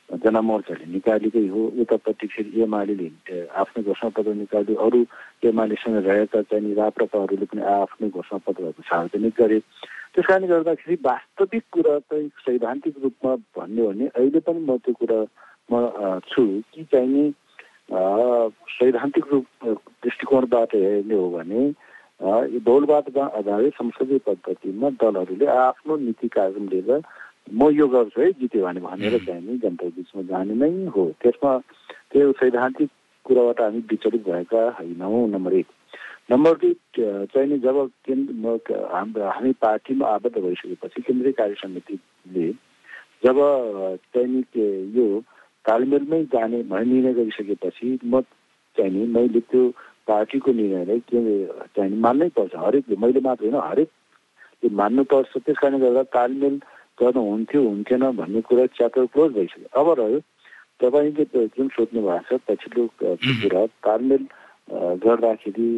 जनमोर्चाले 0.09 0.85
निकालेकै 0.87 1.45
हो 1.47 1.61
उतापट्टि 1.77 2.27
फेरि 2.27 2.61
एमाले 2.61 3.07
आफ्नै 3.53 3.83
घोषणापत्र 3.83 4.33
निकाल्यो 4.35 4.75
अरू 4.79 4.99
एमालेसँग 5.43 5.97
रहेका 6.07 6.41
चाहिँ 6.47 6.73
राप्रपाहरूले 6.75 7.45
पनि 7.45 7.61
आफ्नै 7.69 8.09
घोषणापत्रहरू 8.09 8.81
सार्वजनिक 8.83 9.33
गरे 9.39 9.59
त्यस 10.15 10.25
कारणले 10.25 10.47
गर्दाखेरि 10.47 10.95
वास्तविक 11.03 11.63
कुरा 11.71 11.97
चाहिँ 11.99 12.27
सैद्धान्तिक 12.45 12.95
रूपमा 13.03 13.35
भन्यो 13.57 13.87
भने 13.87 14.05
अहिले 14.07 14.39
पनि 14.39 14.59
म 14.61 14.77
त्यो 14.79 14.93
कुरा 14.95 15.19
म 15.69 16.19
छु 16.31 16.45
कि 16.71 16.83
चाहिने 16.87 17.25
सैद्धान्तिक 18.71 19.25
रूप 19.31 19.45
दृष्टिकोणबाट 20.03 20.75
हेर्ने 20.75 21.15
हो 21.15 21.29
भने 21.29 21.67
बहुलवादमा 22.27 23.25
आधारित 23.37 23.73
संसदीय 23.73 24.17
पद्धतिमा 24.27 24.89
दलहरूले 24.97 25.45
आफ्नो 25.47 25.97
नीति 25.97 26.27
कार्यक्रम 26.27 26.67
लिएर 26.67 27.01
म 27.53 27.69
यो 27.71 27.87
गर्छु 27.87 28.21
है 28.21 28.31
जित्यो 28.33 28.65
भने 28.65 28.81
भनेर 28.81 29.17
चाहिँ 29.25 29.41
नि 29.41 29.57
जनता 29.57 29.87
बिचमा 29.95 30.21
जाने 30.23 30.53
नै 30.55 30.69
हो 30.87 31.05
त्यसमा 31.21 31.57
त्यो 32.11 32.31
सैद्धान्तिक 32.33 32.89
कुराबाट 33.25 33.61
हामी 33.61 33.79
विचलित 33.89 34.23
भएका 34.27 34.63
होइनौँ 34.79 35.27
नम्बर 35.29 35.53
एक 35.53 35.67
नम्बर 36.31 36.53
दुई 36.55 36.73
चाहिँ 36.97 37.47
नि 37.47 37.57
जब 37.59 37.79
केन्द्र 38.05 39.23
हामी 39.27 39.51
पार्टीमा 39.61 40.07
आबद्ध 40.09 40.37
भइसकेपछि 40.37 41.01
केन्द्रीय 41.01 41.33
कार्य 41.33 41.55
समितिले 41.55 42.51
जब 43.23 43.39
चाहिँ 44.13 44.43
यो 44.93 45.07
तालमेलमै 45.65 46.23
जाने 46.25 46.63
भन्ने 46.65 46.93
निर्णय 46.93 47.13
गरिसकेपछि 47.13 47.97
म 48.05 48.21
चाहिँ 48.77 48.91
नि 48.91 49.05
मैले 49.07 49.39
त्यो 49.47 49.69
पार्टीको 50.07 50.51
निर्णयलाई 50.59 50.99
के 51.09 51.19
चाहिँ 51.75 51.99
मान्नै 52.05 52.29
पर्छ। 52.37 52.55
हरेकले 52.55 52.95
मैले 53.03 53.19
मात्र 53.27 53.43
होइन 53.45 53.59
हरेकले 53.69 54.69
मान्नुपर्छ। 54.81 55.31
त्यस 55.45 55.57
कारणले 55.61 55.79
गर्दा 55.85 56.03
तालमेल 56.15 56.55
गर्नु 56.99 57.21
हुन्थ्यो 57.29 57.61
हुन्थेन 57.67 58.03
भन्ने 58.19 58.41
कुरा 58.47 58.65
च्याप्टर 58.77 59.05
क्लोज 59.13 59.31
भइसक्यो। 59.37 59.69
अब 59.79 59.87
रह्यो 59.99 60.19
तपाईँले 60.81 61.23
जुन 61.57 61.67
सोध्नु 61.75 62.01
भएको 62.07 62.37
छ 62.37 62.41
पछिल्लो 62.47 62.83
कुरा 62.97 63.65
तालमेल 63.85 64.23
गर्दाखेरि 65.05 65.69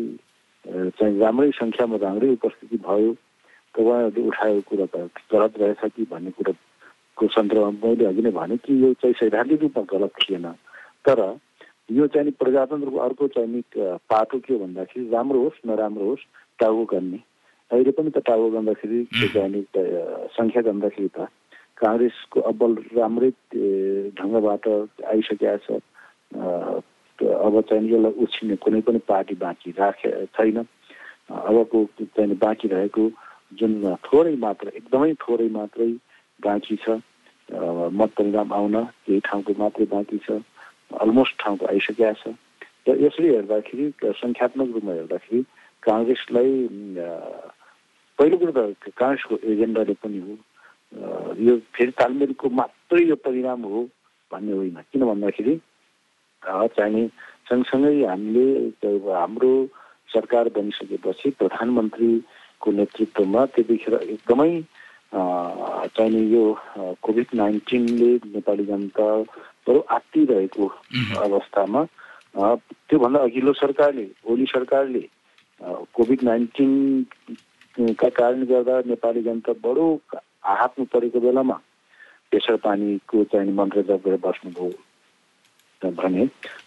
चाहिँ 0.98 1.20
राम्रै 1.20 1.52
सङ्ख्यामा 1.60 1.98
राम्रै 2.06 2.30
उपस्थिति 2.38 2.78
भयो। 2.88 3.12
तपाईँहरूले 3.76 4.22
उठाएको 4.28 4.62
कुरा 4.70 4.86
त 4.94 4.96
गलत 5.32 5.54
रहेछ 5.62 5.82
कि 5.96 6.04
भन्ने 6.12 6.32
कुराको 6.38 7.28
सन्दर्भमा 7.36 7.72
मैले 7.84 8.06
अघि 8.06 8.22
नै 8.22 8.32
भने 8.34 8.58
कि 8.64 8.74
यो 8.84 8.94
चाहिँ 9.02 9.14
सैद्धान्तिक 9.20 9.62
रूपमा 9.62 9.84
गलत 9.94 10.12
थिएन। 10.22 10.46
तर 11.06 11.20
यो 11.92 12.08
चाहिँ 12.14 12.32
प्रजातन्त्रको 12.40 12.98
अर्को 12.98 13.28
चाहिँ 13.34 13.64
पाटो 14.10 14.40
के 14.40 14.54
हो 14.54 14.60
भन्दाखेरि 14.60 15.10
राम्रो 15.10 15.40
होस् 15.42 15.66
नराम्रो 15.68 16.06
होस् 16.06 16.28
टाउको 16.60 16.86
गर्ने। 16.94 17.20
अहिले 17.72 17.92
पनि 17.98 18.10
त 18.14 18.22
टाउको 18.30 18.50
गर्दाखेरि 18.56 19.00
चाहिँ 19.34 19.64
सङ्ख्या 20.38 20.62
गर्दाखेरि 20.70 21.10
त 21.18 21.28
काङ्ग्रेसको 21.82 22.40
अब्बल 22.52 22.72
राम्रै 22.98 23.32
ढङ्गबाट 24.20 24.66
आइसकेका 25.10 25.56
छ। 25.66 25.82
अब 27.20 27.54
चाहिँ 27.70 27.90
यसलाई 27.90 28.14
उछिने 28.24 28.56
कुनै 28.64 28.82
पनि 28.86 29.00
पार्टी 29.08 29.36
बाँकी 29.42 29.72
राखे 29.80 30.10
छैन। 30.38 30.58
अबको 31.30 31.78
चाहिँ 32.02 32.38
बाँकी 32.38 32.68
रहेको 32.68 33.04
जुन 33.60 33.74
थोरै 34.06 34.36
मात्र 34.46 34.68
एकदमै 34.78 35.14
थोरै 35.24 35.50
मात्रै 35.58 35.92
बाँकी 36.46 36.76
छ। 36.86 37.02
मत 37.50 38.10
परिणाम 38.18 38.54
आउन 38.54 38.76
केही 39.06 39.20
ठाउँको 39.26 39.54
मात्रै 39.58 39.86
बाँकी 39.90 40.18
छ। 40.26 40.42
अलमोस्ट 40.92 41.34
ठाउँको 41.44 41.66
आइसकेका 41.74 42.14
छ 42.22 42.34
र 42.88 42.98
यसरी 43.06 43.28
हेर्दाखेरि 43.36 43.86
सङ्ख्यात्मक 44.22 44.70
रूपमा 44.76 44.94
हेर्दाखेरि 45.00 45.42
काङ्ग्रेसलाई 45.84 46.52
पहिलो 48.20 48.38
कुरो 48.38 48.52
त 48.52 48.94
काङ्ग्रेसको 49.02 49.36
एजेन्डाले 49.54 49.94
पनि 50.04 50.20
हो। 50.26 50.34
यो 51.48 51.54
फेरि 51.76 51.92
तालमेलको 52.00 52.50
मात्रै 52.60 53.04
यो 53.06 53.16
परिणाम 53.26 53.62
हो 53.72 53.82
भन्ने 54.32 54.54
होइन। 54.60 54.78
किन 54.92 55.06
भन्दाखेरि 55.12 55.56
चाहिने 56.44 57.04
सँगसँगै 57.50 57.94
हामीले 58.06 58.48
हाम्रो 59.14 59.52
सरकार 60.10 60.50
बनिसकेपछि 60.58 61.30
प्रधानमन्त्रीको 61.40 62.72
नेतृत्वमा 62.80 63.46
त्यतिखेर 63.54 63.96
एकदमै 64.16 64.52
चाहिने 65.14 66.22
यो 66.34 66.44
कोभिड 67.04 67.28
नाइन्टिनले 67.42 68.12
नेपाली 68.34 68.66
जनता 68.66 69.08
आत्तिरहेको 69.70 70.66
अवस्थामा 71.24 71.82
त्योभन्दा 72.36 73.20
अघिल्लो 73.20 73.54
सरकारले 73.54 74.08
ओली 74.32 74.46
सरकारले 74.46 75.04
कोभिड 75.96 76.24
नाइन्टिनका 76.24 78.10
कारणले 78.20 78.46
गर्दा 78.46 78.76
नेपाली 78.90 79.22
जनता 79.24 79.54
बडो 79.64 79.88
हातमा 80.14 80.86
परेको 80.94 81.20
बेलामा 81.20 81.58
प्रेसर 82.32 82.56
पानीको 82.66 83.24
चाहिँ 83.32 83.54
मन्त्र 83.54 83.82
जप 83.90 84.02
गरेर 84.06 84.20
बस्नुभयो। 84.26 84.70
भने 85.82 86.24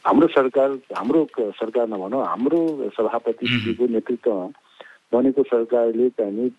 हाम्रो 0.07 0.27
सरकार 0.35 0.71
हाम्रो 0.97 1.21
सरकार 1.61 1.89
नभनौँ 1.89 2.27
हाम्रो 2.27 2.61
सभापतिको 2.97 3.87
नेतृत्वमा 3.95 4.47
बनेको 5.13 5.43
सरकारले 5.53 6.09
चाहिँ 6.19 6.51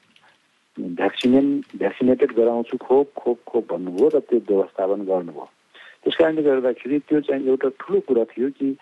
भ्याक्सिनेन 0.77 1.47
भ्याक्सिनेटेड 1.77 2.31
गराउँछु 2.37 2.77
खोप 2.77 3.07
खोप 3.17 3.39
खोप 3.47 3.63
भन्नुभयो 3.73 4.07
र 4.15 4.19
त्यो 4.29 4.39
व्यवस्थापन 4.49 4.99
गर्नुभयो। 5.05 5.49
त्यस 6.05 6.15
कारणले 6.15 6.41
गर्दाखेरि 6.41 6.97
त्यो 6.99 7.19
चाहिँ 7.19 7.47
एउटा 7.47 7.69
ठुलो 7.79 7.99
कुरा 7.99 8.23
थियो 8.25 8.49
कि 8.49 8.75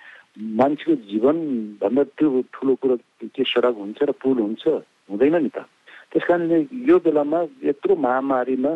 मान्छेको 0.56 0.96
जीवनभन्दा 1.04 2.04
त्यो 2.18 2.42
ठुलो 2.54 2.76
कुरो 2.76 2.96
के 3.28 3.44
सडक 3.44 3.76
हुन्छ 3.78 4.00
र 4.02 4.12
पुल 4.18 4.38
हुन्छ 4.40 4.68
हुँदैन 5.10 5.36
नि 5.38 5.50
त 5.50 5.66
त्यस 6.12 6.24
कारणले 6.28 6.58
यो 6.88 6.98
बेलामा 7.00 7.40
यत्रो 7.64 7.96
महामारीमा 7.98 8.74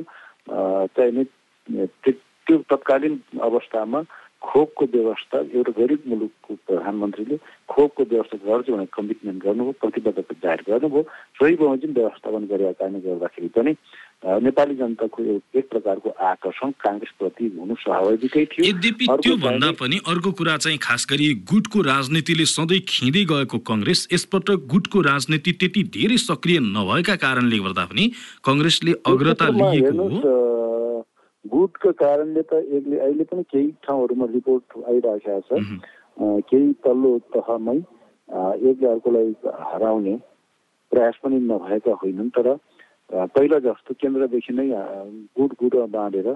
चाहिने 0.94 1.24
त्यो 2.46 2.58
तत्कालीन 2.70 3.16
अवस्थामा 3.42 4.02
खोपको 4.46 4.86
व्यवस्था 4.94 5.40
एउटा 5.52 5.72
गरिब 5.78 6.02
मुलुकको 6.08 6.56
प्रधानमन्त्रीले 6.68 7.38
खोपको 7.70 8.04
व्यवस्था 8.06 8.38
गर्छु 8.44 8.74
भनेर 8.74 8.88
कमिटमेन्ट 8.94 9.44
गर्नुभयो 9.44 9.80
प्रतिबद्धता 9.82 10.36
जाहेर 10.44 10.62
गर्नुभयो 10.68 11.04
सोही 11.36 11.56
बमोजिम 11.58 11.94
व्यवस्थापन 11.94 12.46
गरेका 12.48 12.72
कारणले 12.80 13.00
गर्दाखेरि 13.08 13.48
पनि 13.56 13.76
नेपाली 14.40 14.76
जनताको 14.76 15.24
एक 15.56 15.68
प्रकारको 15.70 16.10
आकर्षण 16.26 16.72
काङ्ग्रेसप्रति 16.80 17.52
हुनु 17.58 17.76
स्वाभाविकै 17.78 18.46
थियो 18.48 18.66
यद्यपि 18.68 19.08
त्योभन्दा 19.20 19.72
पनि 19.76 20.00
अर्को 20.08 20.32
कुरा 20.34 20.58
चाहिँ 20.60 20.78
खास 20.80 21.06
गरी 21.10 21.34
गुटको 21.46 21.82
राजनीतिले 21.84 22.46
सधैँ 22.48 22.80
खिँदै 22.88 23.24
गएको 23.28 23.60
कङ्ग्रेस 23.66 24.08
यसपटक 24.14 24.68
गुटको 24.68 25.02
राजनीति 25.04 25.52
त्यति 25.60 25.84
धेरै 25.92 26.18
सक्रिय 26.20 26.60
नभएका 26.68 27.16
कारणले 27.22 27.60
गर्दा 27.62 27.86
पनि 27.88 28.12
कङ्ग्रेसले 28.44 29.00
अग्रता 29.08 29.50
लिएको 29.54 30.10
हो 30.10 30.55
गुटको 31.46 31.92
कारणले 32.02 32.42
त 32.42 32.54
एकले 32.54 32.98
अहिले 33.00 33.24
पनि 33.32 33.44
केही 33.52 33.68
ठाउँहरूमा 33.86 34.26
रिपोर्ट 34.32 34.78
आइरहेको 34.90 35.42
छ। 35.42 35.80
केही 36.50 36.72
तल्लो 36.86 37.12
तहमै 37.36 37.78
एकले 38.70 38.88
अर्कोलाई 38.88 39.34
हराउने 39.72 40.16
प्रयास 40.92 41.16
पनि 41.24 41.40
नभएका 41.52 41.94
होइनन् 42.02 42.30
तर 42.38 42.48
पहिला 43.36 43.60
जस्तो 43.68 43.94
केन्द्रदेखि 44.02 44.54
नै 44.54 44.68
गुट 45.38 45.52
गुट 45.62 45.76
बाँडेर 45.94 46.30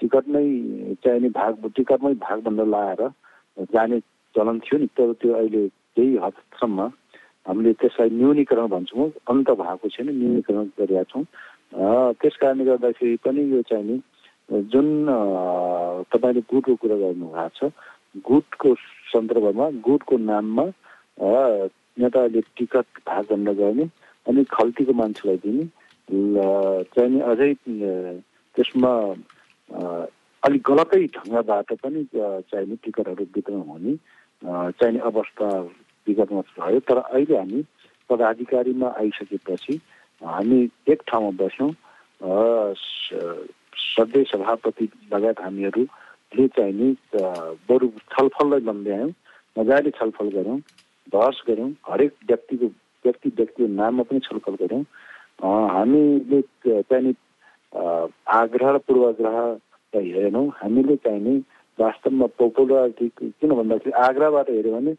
टिकट 0.00 0.28
नै 0.34 0.46
चाहिने 1.04 1.28
भाग 1.34 1.70
टिकटमै 1.76 2.14
भागभन्दा 2.22 2.64
लाएर 2.74 3.02
जाने 3.74 3.98
चलन 4.34 4.58
थियो 4.64 4.78
नि 4.78 4.86
तर 4.98 5.12
त्यो 5.20 5.34
अहिले 5.34 5.66
केही 5.96 6.16
हदसम्म 6.24 6.80
हामीले 7.46 7.72
त्यसलाई 7.80 8.10
न्यूनीकरण 8.20 8.66
भन्छौँ 8.74 9.10
अन्त 9.30 9.50
भएको 9.60 9.88
छैन 9.88 10.08
न्यूनीकरण 10.14 10.64
गरेका 10.78 11.02
छौँ। 11.10 11.24
त्यस 12.20 12.36
कारणले 12.40 12.64
गर्दाखेरि 12.64 13.16
पनि 13.24 13.42
यो 13.52 13.62
चाहिने 13.70 13.96
जुन 14.52 14.88
तपाईँले 16.12 16.40
गुटको 16.50 16.74
कुरा 16.76 16.96
गर्नुभएको 16.96 17.48
छ 17.56 17.72
गुटको 18.28 18.74
सन्दर्भमा 19.12 19.66
गुटको 19.80 20.16
नाममा 20.28 20.64
नेताले 21.98 22.40
टिकट 22.56 22.86
भाग 23.08 23.24
गर्न 23.30 23.52
गर्ने 23.60 23.84
अनि 24.26 24.44
खल्तीको 24.52 24.92
मान्छेलाई 24.92 25.36
दिने 25.44 25.64
चाहिँ 26.92 27.20
अझै 27.32 27.52
त्यसमा 28.56 28.92
अलिक 30.42 30.62
गलतै 30.68 31.04
ढङ्गबाट 31.16 31.72
पनि 31.82 32.04
चाहिने 32.12 32.76
टिकटहरू 32.84 33.24
वितरण 33.34 33.60
हुने 33.68 33.96
चाहिने 34.42 34.98
अवस्था 35.10 35.48
विगतमा 36.06 36.40
भयो। 36.58 36.80
तर 36.82 36.98
अहिले 36.98 37.36
हामी 37.38 37.64
पदाधिकारीमा 38.10 38.88
आइसकेपछि 39.00 39.74
हामी 40.22 40.60
एक 40.92 41.02
ठाउँमा 41.08 41.30
बस्यौँ 41.40 41.70
सधैँ 43.72 44.24
सभापति 44.24 44.88
लगायत 45.12 45.40
हामीहरूले 45.40 46.46
चाहिने 46.50 46.88
बरु 47.68 47.88
छलफललाई 48.10 48.60
लम्ब्यायौँ 48.62 49.10
मजाले 49.56 49.90
छलफल 49.92 50.28
गऱ्यौँ 50.30 50.58
बहस 51.12 51.42
गऱ्यौँ 51.48 51.70
हरेक 51.88 52.12
व्यक्तिको 52.28 52.66
व्यक्ति 53.04 53.28
व्यक्तिको 53.30 53.68
नाममा 53.74 54.02
पनि 54.04 54.20
छलफल 54.22 54.56
गऱ्यौँ 54.56 54.84
हामीले 55.70 56.40
चाहिने 56.62 57.12
आग्रह 58.32 58.70
र 58.70 58.78
पूर्वाग्रह 58.80 59.38
त 59.92 60.02
हेरेनौँ 60.04 60.46
हामीले 60.54 60.96
चाहिने 60.98 61.36
वास्तवमा 61.78 62.26
पोपुलरिटी 62.38 63.08
किन 63.18 63.50
भन्दाखेरि 63.52 63.92
आग्रहबाट 64.00 64.50
हेऱ्यो 64.50 64.72
भने 64.72 64.94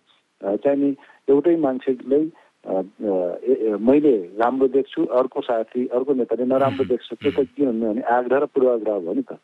चाहिने 0.58 0.90
एउटै 1.28 1.56
मान्छेलाई 1.58 2.26
मैले 2.64 4.14
राम्रो 4.40 4.68
देख्छु 4.68 5.06
अर्को 5.20 5.42
साथी 5.42 5.86
अर्को 5.94 6.14
नेताले 6.14 6.46
नराम्रो 6.46 6.86
देख्छ 6.86 7.08
त्यो 7.14 7.32
त 7.32 7.48
के 7.56 7.66
हुनु 7.66 7.86
भने 7.86 8.02
आग्रह 8.18 8.40
र 8.40 8.46
पूर्वाग्रह 8.56 9.00
भयो 9.00 9.14
नि 9.14 9.24
त। 9.28 9.36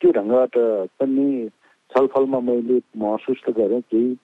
त्यो 0.00 0.10
ढङ्गबाट 0.12 0.54
पनि 0.98 1.26
छलफलमा 1.92 2.40
मैले 2.42 2.80
महसुस 2.98 3.38
त 3.46 3.54
गरेँ 3.54 3.80
केही 3.86 4.14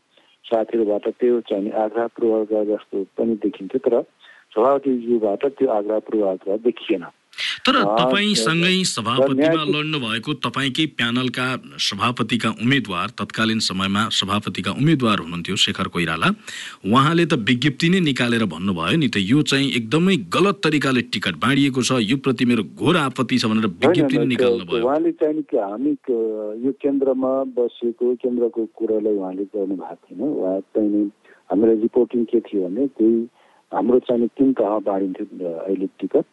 साथीहरूबाट 0.45 1.09
त्यो 1.23 1.41
चाहिँ 1.49 1.71
आग्रह 1.85 2.07
पूर्वाग्रह 2.19 2.65
जस्तो 2.71 3.05
पनि 3.17 3.35
देखिन्थ्यो 3.47 3.81
तर 3.87 3.95
सभापतिज्यूबाट 4.53 5.43
त्यो 5.59 5.69
आग्रह 5.71 5.99
पूर्वाग्रह 6.07 6.57
देखिएन। 6.67 7.05
तर 7.67 7.77
तपाईँसँगै 7.99 8.77
सभापतिमा 8.87 9.63
लड्नु 9.65 9.99
भएको 10.01 10.35
तपाईँकै 10.47 10.87
प्यानलका 10.99 11.47
सभापतिका 11.81 12.51
उम्मेद्वार 12.63 13.09
तत्कालीन 13.19 13.59
समयमा 13.69 14.09
सभापतिका 14.13 14.71
उम्मेद्वार 14.73 15.19
हुनुहुन्थ्यो 15.19 15.57
शेखर 15.65 15.89
कोइराला। 15.95 16.29
उहाँले 16.87 17.25
त 17.27 17.35
विज्ञप्ति 17.49 17.89
नै 17.89 18.01
निकालेर 18.09 18.45
भन्नुभयो 18.55 18.97
नि 18.97 19.09
त 19.09 19.17
यो 19.23 19.43
चाहिँ 19.43 19.71
एकदमै 19.73 20.17
गलत 20.33 20.61
तरिकाले 20.65 21.03
टिकट 21.13 21.35
बाँडिएको 21.43 21.83
छ 21.83 22.01
यो 22.03 22.17
प्रति 22.25 22.45
मेरो 22.45 22.63
घोर 22.77 22.97
आपत्ति 22.97 23.39
छ 23.39 23.47
भनेर 23.53 23.67
विज्ञप्ति 23.67 24.19
नै 24.19 24.27
निकाल्नु 24.33 24.65
भयो 24.71 24.85
उहाँले 24.87 25.13
चाहिँ 25.21 25.45
हामी 25.53 25.93
यो 26.65 26.73
केन्द्रमा 26.83 27.33
बसेको 27.59 28.15
केन्द्रको 28.23 28.65
कुरालाई 28.79 29.15
उहाँले 29.17 29.45
गर्नु 29.55 29.77
भएको 29.77 30.07
थिएन। 30.07 30.21
उहाँ 30.23 30.59
चाहिँ 30.77 31.05
हाम्रो 31.51 31.73
रिपोर्टिङ 31.83 32.25
के 32.33 32.41
थियो 32.41 32.69
भने 32.69 32.87
त्यही 32.99 33.19
हाम्रो 33.73 33.99
चाहिँ 34.09 34.29
तिन 34.37 34.53
तह 34.53 34.79
बाँडिन्थ्यो 34.87 35.49
अहिले 35.65 35.87
टिकट। 36.01 36.25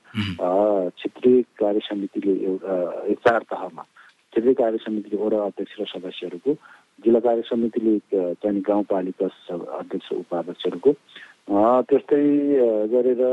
क्षेत्रीय 1.00 1.42
कार्य 1.60 1.80
समितिले 1.88 2.34
एउटा 2.46 3.14
चार 3.26 3.42
तहमा 3.52 3.84
क्षेत्रीय 3.84 4.54
कार्य 4.54 4.78
समितिले 4.86 5.18
वडा 5.24 5.38
अध्यक्ष 5.46 5.80
र 5.80 5.86
सदस्यहरूको 5.94 6.54
जिल्ला 7.04 7.20
कार्य 7.20 7.42
समितिले 7.48 7.94
चाहिँ 8.12 8.62
गाउँपालिका 8.62 9.28
अध्यक्ष 9.80 10.12
उपाध्यक्षहरूको 10.14 10.92
त्यस्तै 11.90 12.24
गरेर 12.94 13.24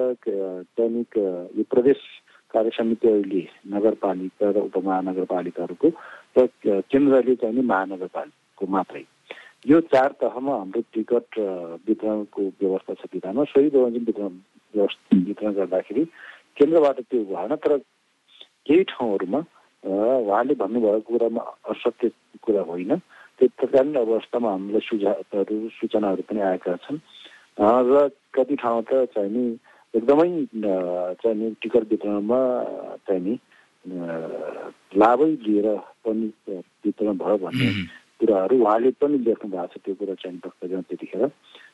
दैनिक 0.78 1.18
यो 1.58 1.64
प्रदेश 1.70 2.00
कार्य 2.54 2.70
समितिहरूले 2.78 3.42
नगरपालिका 3.74 4.46
र 4.50 4.56
उपमहानगरपालिकाहरूको 4.70 5.88
र 6.38 6.48
केन्द्रले 6.92 7.34
चाहिँ 7.42 7.62
महानगरपालिकाको 7.62 8.72
मात्रै। 8.76 9.04
यो 9.66 9.80
चार 9.92 10.12
तहमा 10.20 10.52
हाम्रो 10.56 10.80
टिकट 10.94 11.38
वितरणको 11.86 12.42
व्यवस्था 12.60 12.94
छ 12.94 13.02
विधानमा। 13.14 13.44
सोही 13.50 13.68
बमोजिम 13.74 14.04
वितरण 14.06 14.34
व्यवस्था 14.74 15.16
वितरण 15.26 15.52
गर्दाखेरि 15.58 16.04
केन्द्रबाट 16.56 16.98
त्यो 17.10 17.22
भएन 17.30 17.54
तर 17.64 17.76
केही 18.66 18.82
ठाउँहरूमा 18.94 19.40
उहाँले 19.82 20.54
भन्नुभएको 20.62 21.00
कुरामा 21.08 21.42
असत्य 21.72 22.10
कुरा 22.46 22.62
होइन। 22.70 22.92
त्यो 23.38 23.48
तत्कालीन 23.58 23.96
अवस्थामा 23.96 24.50
हामीलाई 24.50 24.86
सुझावहरू 24.86 25.56
सूचनाहरू 25.78 26.22
पनि 26.30 26.40
आएका 26.40 26.76
छन्। 26.86 26.98
र 27.58 28.08
कति 28.34 28.54
ठाउँ 28.62 28.82
त 28.86 29.04
चाहिने 29.14 29.44
एकदमै 29.94 30.28
चाहिने 31.20 31.46
टिकट 31.62 31.84
वितरणमा 31.90 32.40
चाहिने 33.06 33.34
लाभै 34.94 35.30
लिएर 35.44 35.68
पनि 36.06 36.26
वितरण 36.84 37.16
भयो 37.18 37.36
भन्ने 37.44 37.70
कुराहरू 38.20 38.54
उहाँले 38.62 38.90
पनि 39.00 39.18
लेख्नु 39.26 39.50
भएको 39.50 39.66
छ 39.72 39.84
त्यो 39.84 39.94
कुरा 40.00 40.14
चाहिँ 40.22 40.40
वक्तव्यमा 40.46 40.82
त्यतिखेर 40.88 41.26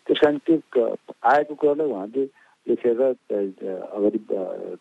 त्यस 0.06 0.18
कारण 0.22 0.38
त्यो 0.46 0.86
आएको 1.32 1.54
कुरालाई 1.54 1.88
उहाँले 1.92 2.24
लेखेर 2.66 3.00
अगाडि 3.02 4.18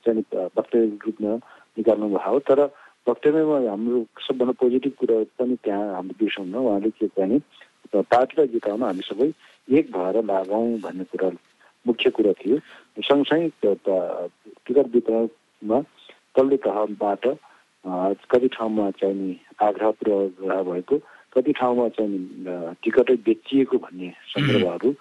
चाहिँ 0.04 0.24
वक्तव्य 0.58 0.86
रूपमा 1.06 1.36
निकाल्नु 1.78 2.08
भएको 2.10 2.40
तर 2.50 2.60
वक्तव्यमा 3.08 3.58
हाम्रो 3.70 4.00
सबभन्दा 4.28 4.54
पोजिटिभ 4.62 4.94
कुरा 5.00 5.18
पनि 5.40 5.56
त्यहाँ 5.64 5.86
हाम्रो 5.96 6.16
बिर्साउन 6.20 6.56
उहाँले 6.56 6.90
के 6.98 7.08
भने 7.18 7.38
पार्टीलाई 7.94 8.48
जिताउन 8.48 8.84
हामी 8.84 9.04
सबै 9.04 9.30
एक 9.78 9.92
भएर 9.92 10.24
लागौँ 10.26 10.66
भन्ने 10.82 11.04
कुरा 11.12 11.30
मुख्य 11.86 12.10
कुरा 12.16 12.32
थियो। 12.40 12.58
सँगसँगै 13.02 13.50
टिकट 13.66 14.88
वितरणमा 14.96 15.80
तल्लो 16.36 16.58
तहबाट 16.66 17.26
कति 18.32 18.48
ठाउँमा 18.56 18.90
चाहिने 19.00 19.36
आग्रह 19.68 19.92
पुरा 20.00 20.62
भएको 20.64 20.96
कति 21.34 21.52
ठाउँमा 21.60 21.88
चाहिँ 21.96 22.76
टिकटै 22.84 23.16
बेचिएको 23.28 23.78
भन्ने 23.78 24.10
सन्दर्भहरू 24.32 24.92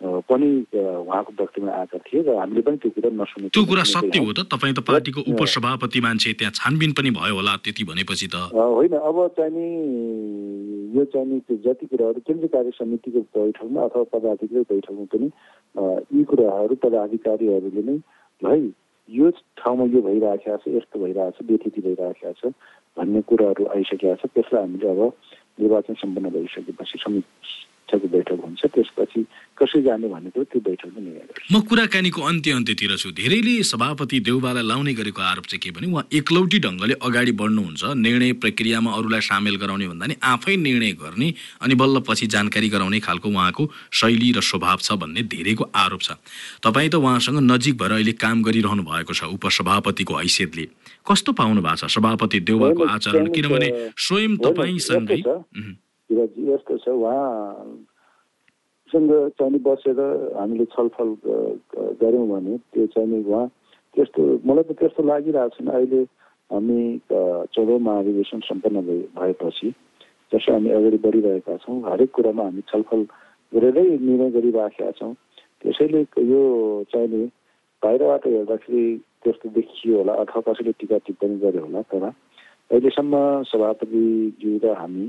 पनि 0.00 0.48
उहाँको 0.72 1.32
वक्तव्यमा 1.36 1.72
आएका 1.76 1.98
थिए 2.08 2.22
र 2.24 2.32
हामीले 2.32 2.62
पनि 2.64 2.76
त्यो 2.80 2.90
कुरा 2.96 3.10
नसुने 3.20 3.48
त्यो 3.52 3.64
कुरा 3.68 3.82
सत्य 3.84 4.18
हो 4.18 4.32
त? 4.32 4.48
तपाईँ 4.48 4.72
त 4.72 4.80
पार्टीको 4.80 5.20
उपसभापति 5.28 6.00
मान्छे 6.00 6.32
त्यहाँ 6.40 6.52
छानबिन 6.56 6.92
पनि 6.96 7.10
भयो 7.12 7.34
होला 7.36 7.56
त्यति 7.60 7.84
भनेपछि 7.84 8.26
त। 8.32 8.48
होइन 8.56 8.96
अब 8.96 9.16
चाहिँ 9.36 9.68
यो 10.96 11.04
चाहिँ 11.04 11.40
त्यो 11.44 11.56
जति 11.68 11.86
कुराहरू 11.92 12.20
केन्द्रीय 12.24 12.48
कार्य 12.48 12.70
समितिको 12.80 13.20
बैठकमा 13.36 13.80
अथवा 13.84 14.04
पदाधिकारी 14.14 14.64
बैठकमा 14.72 15.04
पनि 15.12 15.28
यी 16.16 16.24
कुराहरू 16.32 16.74
पदाधिकारीहरूले 16.80 17.82
नै 17.84 17.98
है 18.40 18.56
यो 19.08 19.30
ठाउँमा 19.60 19.84
यो 19.92 20.00
भइरहेको 20.00 20.56
छ 20.64 20.80
यस्तो 20.80 20.96
भइरहेको 20.96 21.36
छ 21.36 21.48
व्यतिथि 21.50 21.80
भइरहेको 21.84 22.32
छ 22.40 22.56
भन्ने 22.96 23.20
कुराहरू 23.28 23.68
आइसकेका 23.76 24.16
छ। 24.16 24.32
त्यसलाई 24.32 24.64
हामीले 24.64 24.88
अब 24.88 25.12
निर्वाचन 25.60 25.94
सम्पन्न 25.94 26.30
भइसकेपछि 26.30 26.98
शीर्षको 27.90 28.08
बैठक 28.08 28.38
हुन्छ 28.44 28.62
त्यसपछि 28.74 29.20
कसरी 29.58 29.82
जाने 29.82 30.08
भन्ने 30.08 30.30
कुरो 30.30 30.44
त्यो 30.44 30.60
बैठकमा 30.62 31.00
निर्णय 31.00 31.26
गर्छ। 31.26 31.52
म 31.52 31.60
कुराकानीको 31.66 32.20
अन्त्य 32.22 32.50
अन्त्यतिर 32.50 32.96
छु। 32.96 33.10
धेरैले 33.10 33.62
सभापति 33.66 34.20
देउबालाई 34.20 34.64
लाउने 34.64 34.92
गरेको 34.94 35.22
आरोप 35.22 35.46
चाहिँ 35.50 35.60
के 35.60 35.70
भने 35.74 35.86
उहाँ 35.90 36.06
एकलौटी 36.08 36.58
ढङ्गले 36.64 36.94
अगाडि 37.02 37.32
बढ्नुहुन्छ 37.40 37.82
निर्णय 37.98 38.32
प्रक्रियामा 38.40 38.90
अरूलाई 38.94 39.20
सामेल 39.20 39.56
गराउने 39.56 39.86
भन्दा 39.90 40.06
नि 40.06 40.14
आफै 40.22 40.56
निर्णय 40.56 40.92
गर्ने 41.02 41.28
अनि 41.60 41.74
बल्ल 41.74 42.00
पछि 42.08 42.26
जानकारी 42.30 42.68
गराउने 42.70 43.00
खालको 43.00 43.28
उहाँको 43.28 43.70
शैली 43.92 44.30
र 44.32 44.40
स्वभाव 44.40 44.78
छ 44.80 44.92
भन्ने 45.02 45.22
धेरैको 45.28 45.64
आरोप 45.74 46.00
छ। 46.00 46.10
तपाईँ 46.62 46.88
त 46.88 46.94
उहाँसँग 46.94 47.38
नजिक 47.42 47.74
भएर 47.76 47.92
अहिले 47.92 48.12
काम 48.16 48.42
गरिरहनु 48.42 48.82
भएको 48.86 49.12
छ 49.12 49.24
उपसभापतिको 49.36 50.14
हैसियतले। 50.14 50.66
कस्तो 51.04 51.32
पाउनु 51.32 51.60
भएको 51.60 51.76
छ 51.76 51.90
सभापति 51.90 52.40
देउबाको 52.48 52.80
होइन, 52.80 52.94
आचरण? 52.94 53.26
किनभने 53.34 53.68
स्वयं 53.98 54.36
तपाईँसँगै 54.40 55.20
विराजी 56.10 56.42
यस्तो 56.52 56.74
छ 56.82 56.84
उहाँसँग 56.90 59.10
चाहिँ 59.38 59.60
बसेर 59.62 59.98
हामीले 60.38 60.64
छलफल 60.74 61.08
गऱ्यौँ 62.02 62.26
भने 62.28 62.54
त्यो 62.74 62.86
चाहिँ 62.94 63.22
उहाँ 63.24 63.46
त्यस्तो 63.94 64.22
मलाई 64.46 64.64
त 64.66 64.68
त्यस्तो 64.80 65.02
लागिरहेको 65.02 65.54
छैन। 65.56 65.68
अहिले 65.70 66.00
हामी 66.50 66.80
चौधौँ 67.54 67.78
महाधिवेशन 67.78 68.40
सम्पन्न 68.42 68.80
भए 68.86 68.98
भएपछि 69.18 69.68
जसो 70.32 70.52
हामी 70.52 70.70
अगाडि 70.70 70.98
बढिरहेका 71.06 71.56
छौँ 71.62 71.78
हरेक 71.86 72.10
कुरामा 72.14 72.42
हामी 72.44 72.62
छलफल 72.70 73.00
गरेरै 73.52 73.86
निर्णय 73.98 74.30
गरिराखेका 74.30 74.90
छौँ। 74.98 75.14
त्यसैले 75.62 76.00
यो 76.26 76.42
चाहिँ 76.90 77.08
नि 77.08 77.24
बाहिरबाट 77.82 78.26
हेर्दाखेरि 78.26 78.82
त्यस्तो 79.22 79.48
देखियो 79.54 79.96
होला 79.96 80.12
अथवा 80.22 80.40
कसैले 80.46 80.72
टिका 80.80 80.98
टिप्पणी 81.06 81.36
गर्यो 81.44 81.62
होला 81.64 81.80
तर 81.90 82.04
अहिलेसम्म 82.04 83.14
सभापतिज्यू 83.50 84.50
र 84.64 84.66
हामी 84.80 85.04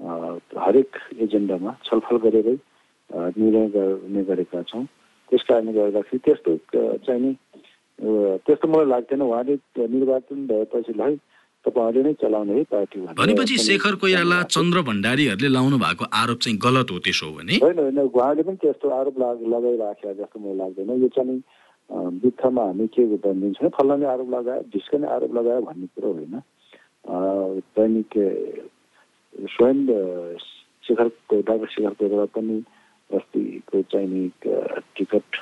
हरेक 0.00 0.90
एजेन्डामा 1.20 1.70
छलफल 1.84 2.16
गरेरै 2.24 2.56
निर्णय 3.10 3.66
गर्ने 3.74 4.22
गरेका 4.24 4.62
छौँ। 4.70 4.84
त्यस 5.32 5.42
कारणले 5.48 5.72
गर्दाखेरि 5.72 6.18
त्यस्तो 6.26 6.56
चाहिँ 7.06 7.20
नि 7.22 7.32
त्यस्तो 8.46 8.68
मलाई 8.68 8.86
लाग्दैन। 8.86 9.20
उहाँले 9.22 9.54
निर्वाचन 9.76 10.46
भएपछि 10.46 10.92
है 11.00 11.14
तपाईँहरूले 11.64 12.08
नै 12.08 12.14
चलाउने 12.16 12.54
है 12.56 12.64
पार्टी 12.72 13.00
भनेपछि 13.20 13.56
शेखर 13.60 13.94
कोइराला। 14.00 14.42
चन्द्र 14.48 14.80
भण्डारीहरूले 14.88 15.48
लाउनु 15.52 15.76
भएको 15.78 16.04
आरोप 16.08 16.38
चाहिँ 16.40 16.56
गलत 16.56 16.90
हो 16.90 16.98
त्यसो 17.04 17.26
हो 17.26 17.32
भने? 17.36 17.54
होइन 17.60 17.78
होइन 17.78 17.98
उहाँले 18.00 18.42
पनि 18.48 18.56
त्यस्तो 18.64 18.88
आरोप 18.88 19.16
लाग 19.20 19.36
लगाइराखेको 19.54 20.14
जस्तो 20.16 20.36
मलाई 20.40 20.56
लाग्दैन। 20.56 20.90
यो 21.02 21.08
चाहिँ 21.12 21.38
बित्थामा 22.22 22.62
हामी 22.64 22.86
के 22.88 23.02
भनिदिन्छौँ 23.20 23.70
फल्लाने 23.76 24.06
आरोप 24.06 24.28
लगायो 24.34 24.62
ढिस्कने 24.72 25.06
आरोप 25.12 25.32
लगायो 25.36 25.60
भन्ने 25.68 25.86
कुरो 25.92 26.12
होइन। 26.16 26.34
दैनिक 27.76 28.10
स्वयं 29.38 29.78
शेखर 30.84 31.08
डाक्टर 31.32 31.66
शेखर 31.66 31.92
कोइराला 31.98 32.24
पनि 32.34 32.56
अस्तिको 33.10 33.82
चाहिँ 33.82 34.08
नि 34.08 34.24
अ, 34.50 34.80
टिकट 34.96 35.36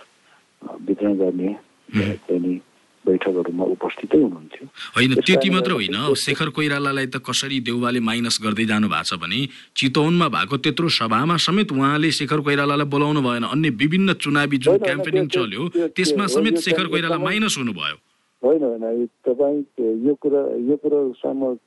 वितरण 0.89 1.15
गर्ने 1.19 1.49
अ, 1.49 2.15
चाहिँ 2.29 2.41
नि 2.41 2.61
बैठकहरूमा 3.07 3.65
उपस्थितै 3.65 4.19
हुनुहुन्थ्यो। 4.19 4.65
होइन 4.97 5.15
त्यति 5.15 5.51
मात्र 5.51 5.73
होइन। 5.73 6.15
शेखर 6.15 6.49
कोइरालालाई 6.49 7.07
त 7.07 7.17
कसरी 7.25 7.61
देउवाले 7.61 8.01
माइनस 8.01 8.39
गर्दै 8.45 8.65
जानु 8.69 8.89
भएको 8.89 9.05
छ 9.09 9.21
भने 9.23 9.41
चितवनमा 9.77 10.29
भएको 10.29 10.57
त्यत्रो 10.65 10.89
सभामा 10.89 11.37
समेत 11.47 11.73
उहाँले 11.73 12.11
शेखर 12.13 12.41
कोइरालालाई 12.45 12.87
बोलाउनु 12.93 13.21
भएन। 13.23 13.45
अन्य 13.55 13.69
विभिन्न 13.81 14.13
चुनावी 14.25 14.59
जुन 14.59 14.79
क्याम्पेनिङ 14.79 15.27
चल्यो 15.29 15.69
त्यो- 15.69 15.89
त्यसमा 15.97 16.27
त्यो- 16.27 16.35
समेत 16.37 16.57
शेखर 16.67 16.87
कोइराला 16.93 17.19
माइनस 17.19 17.55
हुनुभयो। 17.59 17.97
होइन 18.43 18.63
होइन 18.63 19.07
तपाईँ 19.25 19.59
यो 20.07 20.15
कुरा 20.15 20.43
यो 20.69 20.77
कुरोसँग 20.77 21.59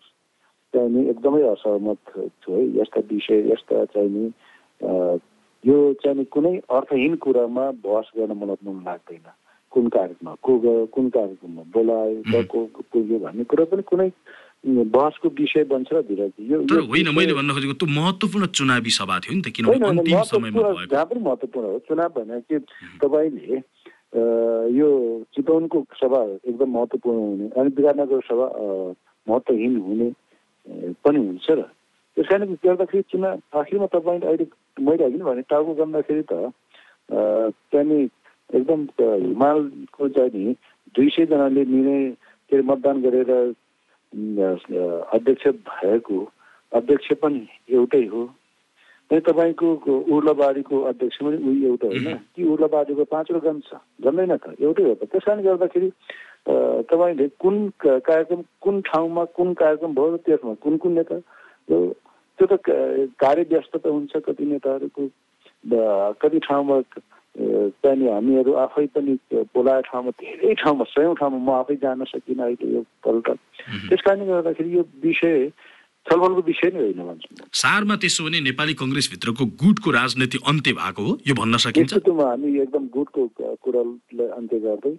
चाहिँ 0.74 0.90
नि 0.90 1.02
एकदमै 1.10 1.42
असहमत 1.48 2.14
छु 2.44 2.52
है 2.52 2.64
यस्ता 2.80 3.02
विषय 3.12 3.40
यस्ता 3.52 3.84
चाहिँ 3.94 4.10
नि 4.10 4.26
यो 5.64 5.78
चाहिँ 6.04 6.18
नि 6.18 6.24
कुनै 6.34 6.54
अर्थहीन 6.70 7.16
कुरामा 7.24 7.70
बहस 7.86 8.12
गर्न 8.18 8.38
मलाई 8.38 8.66
मन 8.68 8.84
लाग्दैन 8.86 9.26
कुन 9.72 9.88
कार्यक्रममा 9.88 10.36
को 10.44 10.58
गयो 10.60 10.86
कुन 10.96 11.10
कार्यक्रममा 11.10 11.64
बोलायो. 11.74 12.44
को 12.52 12.60
पुग्यो 12.92 13.20
भन्ने 13.20 13.44
कुरा 13.52 13.66
पनि 13.72 13.82
कुनै 13.92 14.10
बहसको 14.96 15.30
विषय 15.38 15.64
बन्छ 15.70 15.90
र 15.94 16.00
विराजी 16.10 16.48
यो 16.52 16.58
होइन 16.88 17.08
मैले 17.18 17.34
भन्न 17.34 17.54
खोजेको 17.54 17.74
त्यो 17.82 17.88
महत्त्वपूर्ण 18.00 18.46
चुनावी 18.58 18.92
सभा 18.98 19.20
थियो 19.26 19.36
नि 19.36 19.42
त 19.42 19.54
किनभने 19.56 19.88
अन्तिम 19.90 20.22
समयमा 20.32 20.86
जहाँ 20.92 21.06
पनि 21.06 21.20
महत्त्वपूर्ण 21.28 21.68
हो 21.68 21.80
चुनाव 21.88 22.10
भने 22.18 22.40
कि 22.48 22.60
तपाईँले 23.02 23.58
अ, 23.58 24.22
यो 24.76 24.90
चितवनको 25.36 25.80
सभा 26.02 26.20
एकदम 26.44 26.70
महत्त्वपूर्ण 26.78 27.20
हुने 27.22 27.48
अनि 27.60 27.70
विराटनगर 27.80 28.20
सभा 28.28 28.48
महत्त्वहीन 29.28 29.78
हुने। 29.88 30.10
पनि 31.04 31.20
हुन्छ 31.20 31.50
र। 31.50 31.62
त्यस 32.18 32.28
कारणले 32.28 32.56
गर्दाखेरि 32.64 33.04
चुनाव 33.12 33.60
आखिरमा 33.60 33.88
तपाईँले 33.94 34.28
अहिले 34.28 34.46
मैले 34.84 35.04
अघि 35.04 35.18
नै 35.18 35.26
भने 35.26 35.42
टाउको 35.50 35.74
गर्दाखेरि 35.74 36.24
त 36.24 36.34
त्यहाँनिर 37.72 38.56
एकदम 38.56 38.82
हिमालको 39.00 40.08
चाहिँ 40.10 40.32
नि 40.36 40.54
दुई 40.96 41.10
सयजनाले 41.10 41.64
निर्णय 41.66 42.10
के 42.52 42.56
अरे 42.56 42.64
मतदान 42.68 43.02
गरेर 43.02 43.32
अध्यक्ष 45.16 45.48
भएको 45.48 46.20
अध्यक्ष 46.72 47.08
पनि 47.22 47.48
एउटै 47.70 48.06
हो। 48.06 48.24
तपाईँको 49.12 49.68
उर्लाबारीको 50.08 50.82
अध्यक्ष 50.82 51.18
पनि 51.22 51.38
उही 51.38 51.66
एउटा 51.66 51.88
होइन. 51.88 52.18
कि 52.36 52.44
उर्लाबारीको 52.44 53.04
पाँचवटा 53.04 53.52
गन 53.52 53.60
छ 53.60 53.80
गन्दैन 54.04 54.36
त 54.38 54.56
एउटै 54.60 54.84
हो 54.84 54.94
त 54.96 55.04
त्यस 55.12 55.24
कारणले 55.26 55.44
गर्दाखेरि 55.44 55.90
तपाईँले 56.88 57.28
कुन 57.40 57.56
कार्यक्रम 57.80 58.42
कुन 58.62 58.82
ठाउँमा 58.82 59.24
कुन 59.36 59.54
कार्यक्रम 59.54 59.92
भयो 59.94 60.18
त्यसमा 60.18 60.54
कुन 60.64 60.78
कुन 60.78 60.92
नेता 60.94 61.20
त्यो 61.70 62.46
त 62.46 62.60
कार्य 63.20 63.44
व्यस्तता 63.50 63.90
हुन्छ 63.90 64.24
कति 64.26 64.46
नेताहरूको 64.46 65.08
कति 66.18 66.40
ठाउँमा 66.40 66.82
नि 67.36 68.08
हामीहरू 68.08 68.54
आफै 68.54 68.86
पनि 68.96 69.18
बोलाएको 69.32 69.88
ठाउँमा 69.92 70.12
धेरै 70.20 70.54
ठाउँमा 70.56 70.84
सयौँ 70.84 71.16
ठाउँमा 71.16 71.38
म 71.38 71.50
आफै 71.60 71.76
जान 71.76 72.04
सकिनँ 72.04 72.44
अहिले 72.44 72.74
यो 72.76 72.82
पल्ट. 73.04 73.30
त्यस 73.90 74.02
कारणले 74.02 74.26
गर्दाखेरि 74.26 74.76
यो 74.78 74.84
विषय 75.04 75.50
छलफलको 76.08 76.42
विषय 76.48 76.70
नै 76.74 76.80
होइन 76.82 77.02
भन्छु 77.08 77.30
सारमा 77.64 77.96
त्यसो 78.02 78.24
भने 78.26 78.40
नेपाली 78.50 78.74
कङ्ग्रेसभित्रको 78.82 79.46
गुटको 79.64 79.92
राजनीति 79.92 80.38
अन्त्य 80.48 80.74
भएको 80.74 81.02
हो 81.04 81.18
यो 81.28 81.34
भन्न 81.36 81.58
सकिन्छ। 81.66 81.94
हामी 81.94 82.50
एकदम 82.62 82.88
गुटको 82.98 83.28
कुरालाई 83.38 84.28
अन्त्य 84.38 84.60
गर्दै 84.66 84.96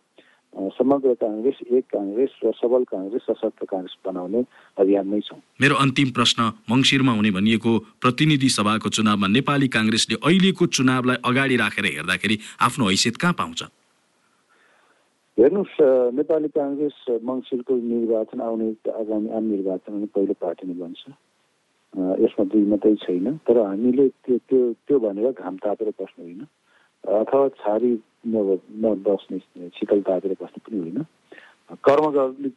समग्र 0.77 1.13
काङ्ग्रेस 1.21 1.59
एक 1.73 1.85
काङ्ग्रेस 1.93 2.33
र 2.45 2.53
सबल 2.57 2.83
काङ्ग्रेस 2.85 3.23
सशक्त 3.25 3.65
काङ्ग्रेस 3.73 3.95
बनाउने 4.05 4.41
अभियानमै 4.79 5.21
छौँ। 5.27 5.41
मेरो 5.61 5.75
अन्तिम 5.85 6.11
प्रश्न 6.13 6.49
मङ्सिरमा 6.71 7.13
हुने 7.19 7.31
भनिएको 7.39 7.73
प्रतिनिधि 8.03 8.49
सभाको 8.57 8.89
चुनावमा 8.97 9.29
नेपाली 9.37 9.69
काङ्ग्रेसले 9.77 10.17
अहिलेको 10.23 10.67
चुनावलाई 10.79 11.25
अगाडि 11.25 11.57
राखेर 11.57 11.87
हेर्दाखेरि 11.93 12.37
आफ्नो 12.69 12.89
हैसियत 12.89 13.17
कहाँ 13.17 13.35
पाउँछ? 13.41 13.63
हेर्नुहोस् 15.39 15.77
नेपाली 16.15 16.49
काङ्ग्रेस 16.49 17.21
मङ्सिरको 17.25 17.75
निर्वाचन 17.75 18.41
आउने 18.41 18.67
आगामी 18.93 19.29
आम 19.29 19.45
निर्वाचन 19.45 20.05
पहिलो 20.15 20.35
पार्टी 20.41 20.67
नै 20.69 20.75
बन्छ। 20.75 20.99
यसमा 22.25 22.45
दुई 22.45 22.65
मात्रै 22.73 22.95
छैन 22.95 23.37
तर 23.49 23.59
हामीले 23.59 24.09
त्यो 24.09 24.37
त्यो 24.49 24.73
त्यो 24.73 24.99
भनेर 25.01 25.33
घाम 25.33 25.57
तापेर 25.57 25.89
बस्नु 25.89 26.25
होइन। 26.25 26.43
अथवा 27.25 27.49
छारी 27.49 27.93
नब- 28.27 28.67
नबस्ने 28.85 29.39
शीतल 29.69 30.01
तापेर 30.03 30.37
बस्नु 30.43 30.61
पनि 30.67 30.79
होइन। 30.81 30.99
कर्म 31.89 32.07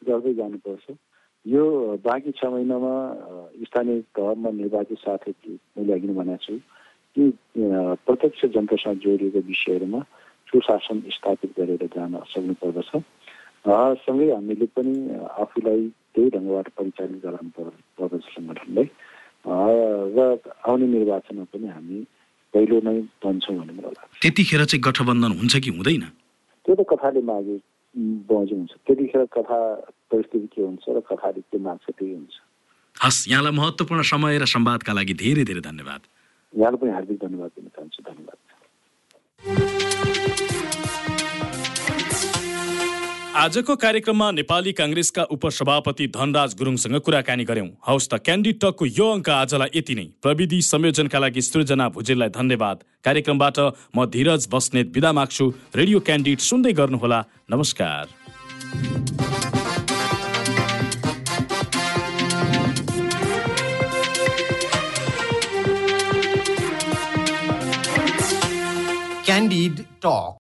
गर्दै 0.07 0.33
जानुपर्छ। 0.33 0.97
यो 1.47 1.63
बाँकी 2.05 2.31
छ 2.31 2.45
महिनामा 2.45 2.93
स्थानीय 3.63 4.01
तहमा 4.01 4.49
निर्वाचित 4.51 4.97
साथी 4.97 5.59
मैले 5.77 5.93
अघि 5.93 6.07
नै 6.07 6.13
भनेको 6.13 6.43
छु 6.43 6.59
कि 7.15 7.33
प्रत्यक्ष 8.07 8.45
जनतासँग 8.45 8.99
जोडिएको 8.99 9.39
विषयहरूमा 9.39 10.05
सुशासन 10.47 10.97
स्थापित 11.17 11.51
गरेर 11.59 11.83
जान 11.95 12.11
सक्नु 12.33 12.53
पर्दछ 12.63 12.91
अ, 12.95 13.93
सँगै 14.05 14.27
हामीले 14.31 14.65
पनि 14.77 14.93
आफूलाई 15.41 15.81
त्यही 16.15 16.29
ढङ्गबाट 16.35 16.67
परिचालित 16.77 17.19
गराउनु 17.25 17.49
पर्- 17.57 17.79
पर्दछ 17.99 18.23
सङ्गठनलाई 18.35 18.87
र 20.15 20.19
आउने 20.69 20.85
निर्वाचनमा 20.95 21.45
पनि 21.53 21.67
हामी 21.75 21.99
पहिलो 22.53 22.77
नै 22.87 22.95
बन्छौँ 23.25 23.55
भन्ने 23.59 23.73
मलाई 23.77 23.93
लाग्छ 23.97 24.21
त्यतिखेर 24.21 24.61
चाहिँ 24.65 24.81
गठबन्धन 24.87 25.31
हुन्छ 25.39 25.53
कि 25.65 25.69
हुँदैन? 25.77 26.03
त्यो 26.65 26.73
त 26.75 26.81
कथाले 26.91 27.21
मागे 27.29 27.55
बजो 28.29 28.55
हुन्छ। 28.55 28.71
त्यतिखेर 28.87 29.21
कथा 29.35 29.59
परिस्थिति 30.11 30.47
के 30.55 30.61
हुन्छ 30.61 30.83
र 30.89 30.99
कथाले 31.09 31.41
के 31.41 31.57
माग्छ 31.65 31.85
त्यही 31.89 32.13
हुन्छ। 32.13 32.35
हस् 32.95 33.19
यहाँलाई 33.31 33.53
महत्त्वपूर्ण 33.59 34.01
समय 34.13 34.37
र 34.39 34.45
संवादका 34.55 34.91
लागि 34.93 35.13
धेरै 35.23 35.43
धेरै 35.49 35.61
धन्यवाद। 35.69 36.01
यहाँलाई 36.53 36.79
पनि 36.81 36.91
हार्दिक 36.97 37.17
धन्यवाद 37.25 37.51
दिन 37.57 37.67
चाहन्छु। 37.75 37.99
धन्यवाद। 38.09 38.39
आजको 43.35 43.75
कार्यक्रममा 43.75 44.27
नेपाली 44.31 44.71
काङ्ग्रेसका 44.73 45.23
उपसभापति 45.35 46.05
धनराज 46.07 46.53
गुरुङसँग 46.59 46.99
कुराकानी 47.03 47.43
गर्यौं 47.43 47.67
हौस् 47.87 48.07
त 48.11 48.19
क्यान्डी 48.23 48.51
टकको 48.63 48.85
यो 48.87 49.07
अङ्क 49.11 49.29
आजलाई 49.29 49.69
यति 49.75 49.95
नै। 49.95 50.05
प्रविधि 50.23 50.59
संयोजनका 50.63 51.19
लागि 51.19 51.41
सृजना 51.43 51.85
भुजेललाई 51.97 52.29
धन्यवाद। 52.31 52.77
कार्यक्रमबाट 53.03 53.57
म 53.91 54.05
धीरज 54.15 54.47
बस्नेत 54.53 54.87
विदा 54.95 55.11
माग्छु। 55.19 55.45
रेडियो 55.75 55.99
क्यान्डिड 56.07 56.39
सुन्दै 56.47 56.73
गर्नुहोला। 56.79 57.19
नमस्कार। 57.51 58.03
Candid 69.27 69.75
Talk. 70.01 70.33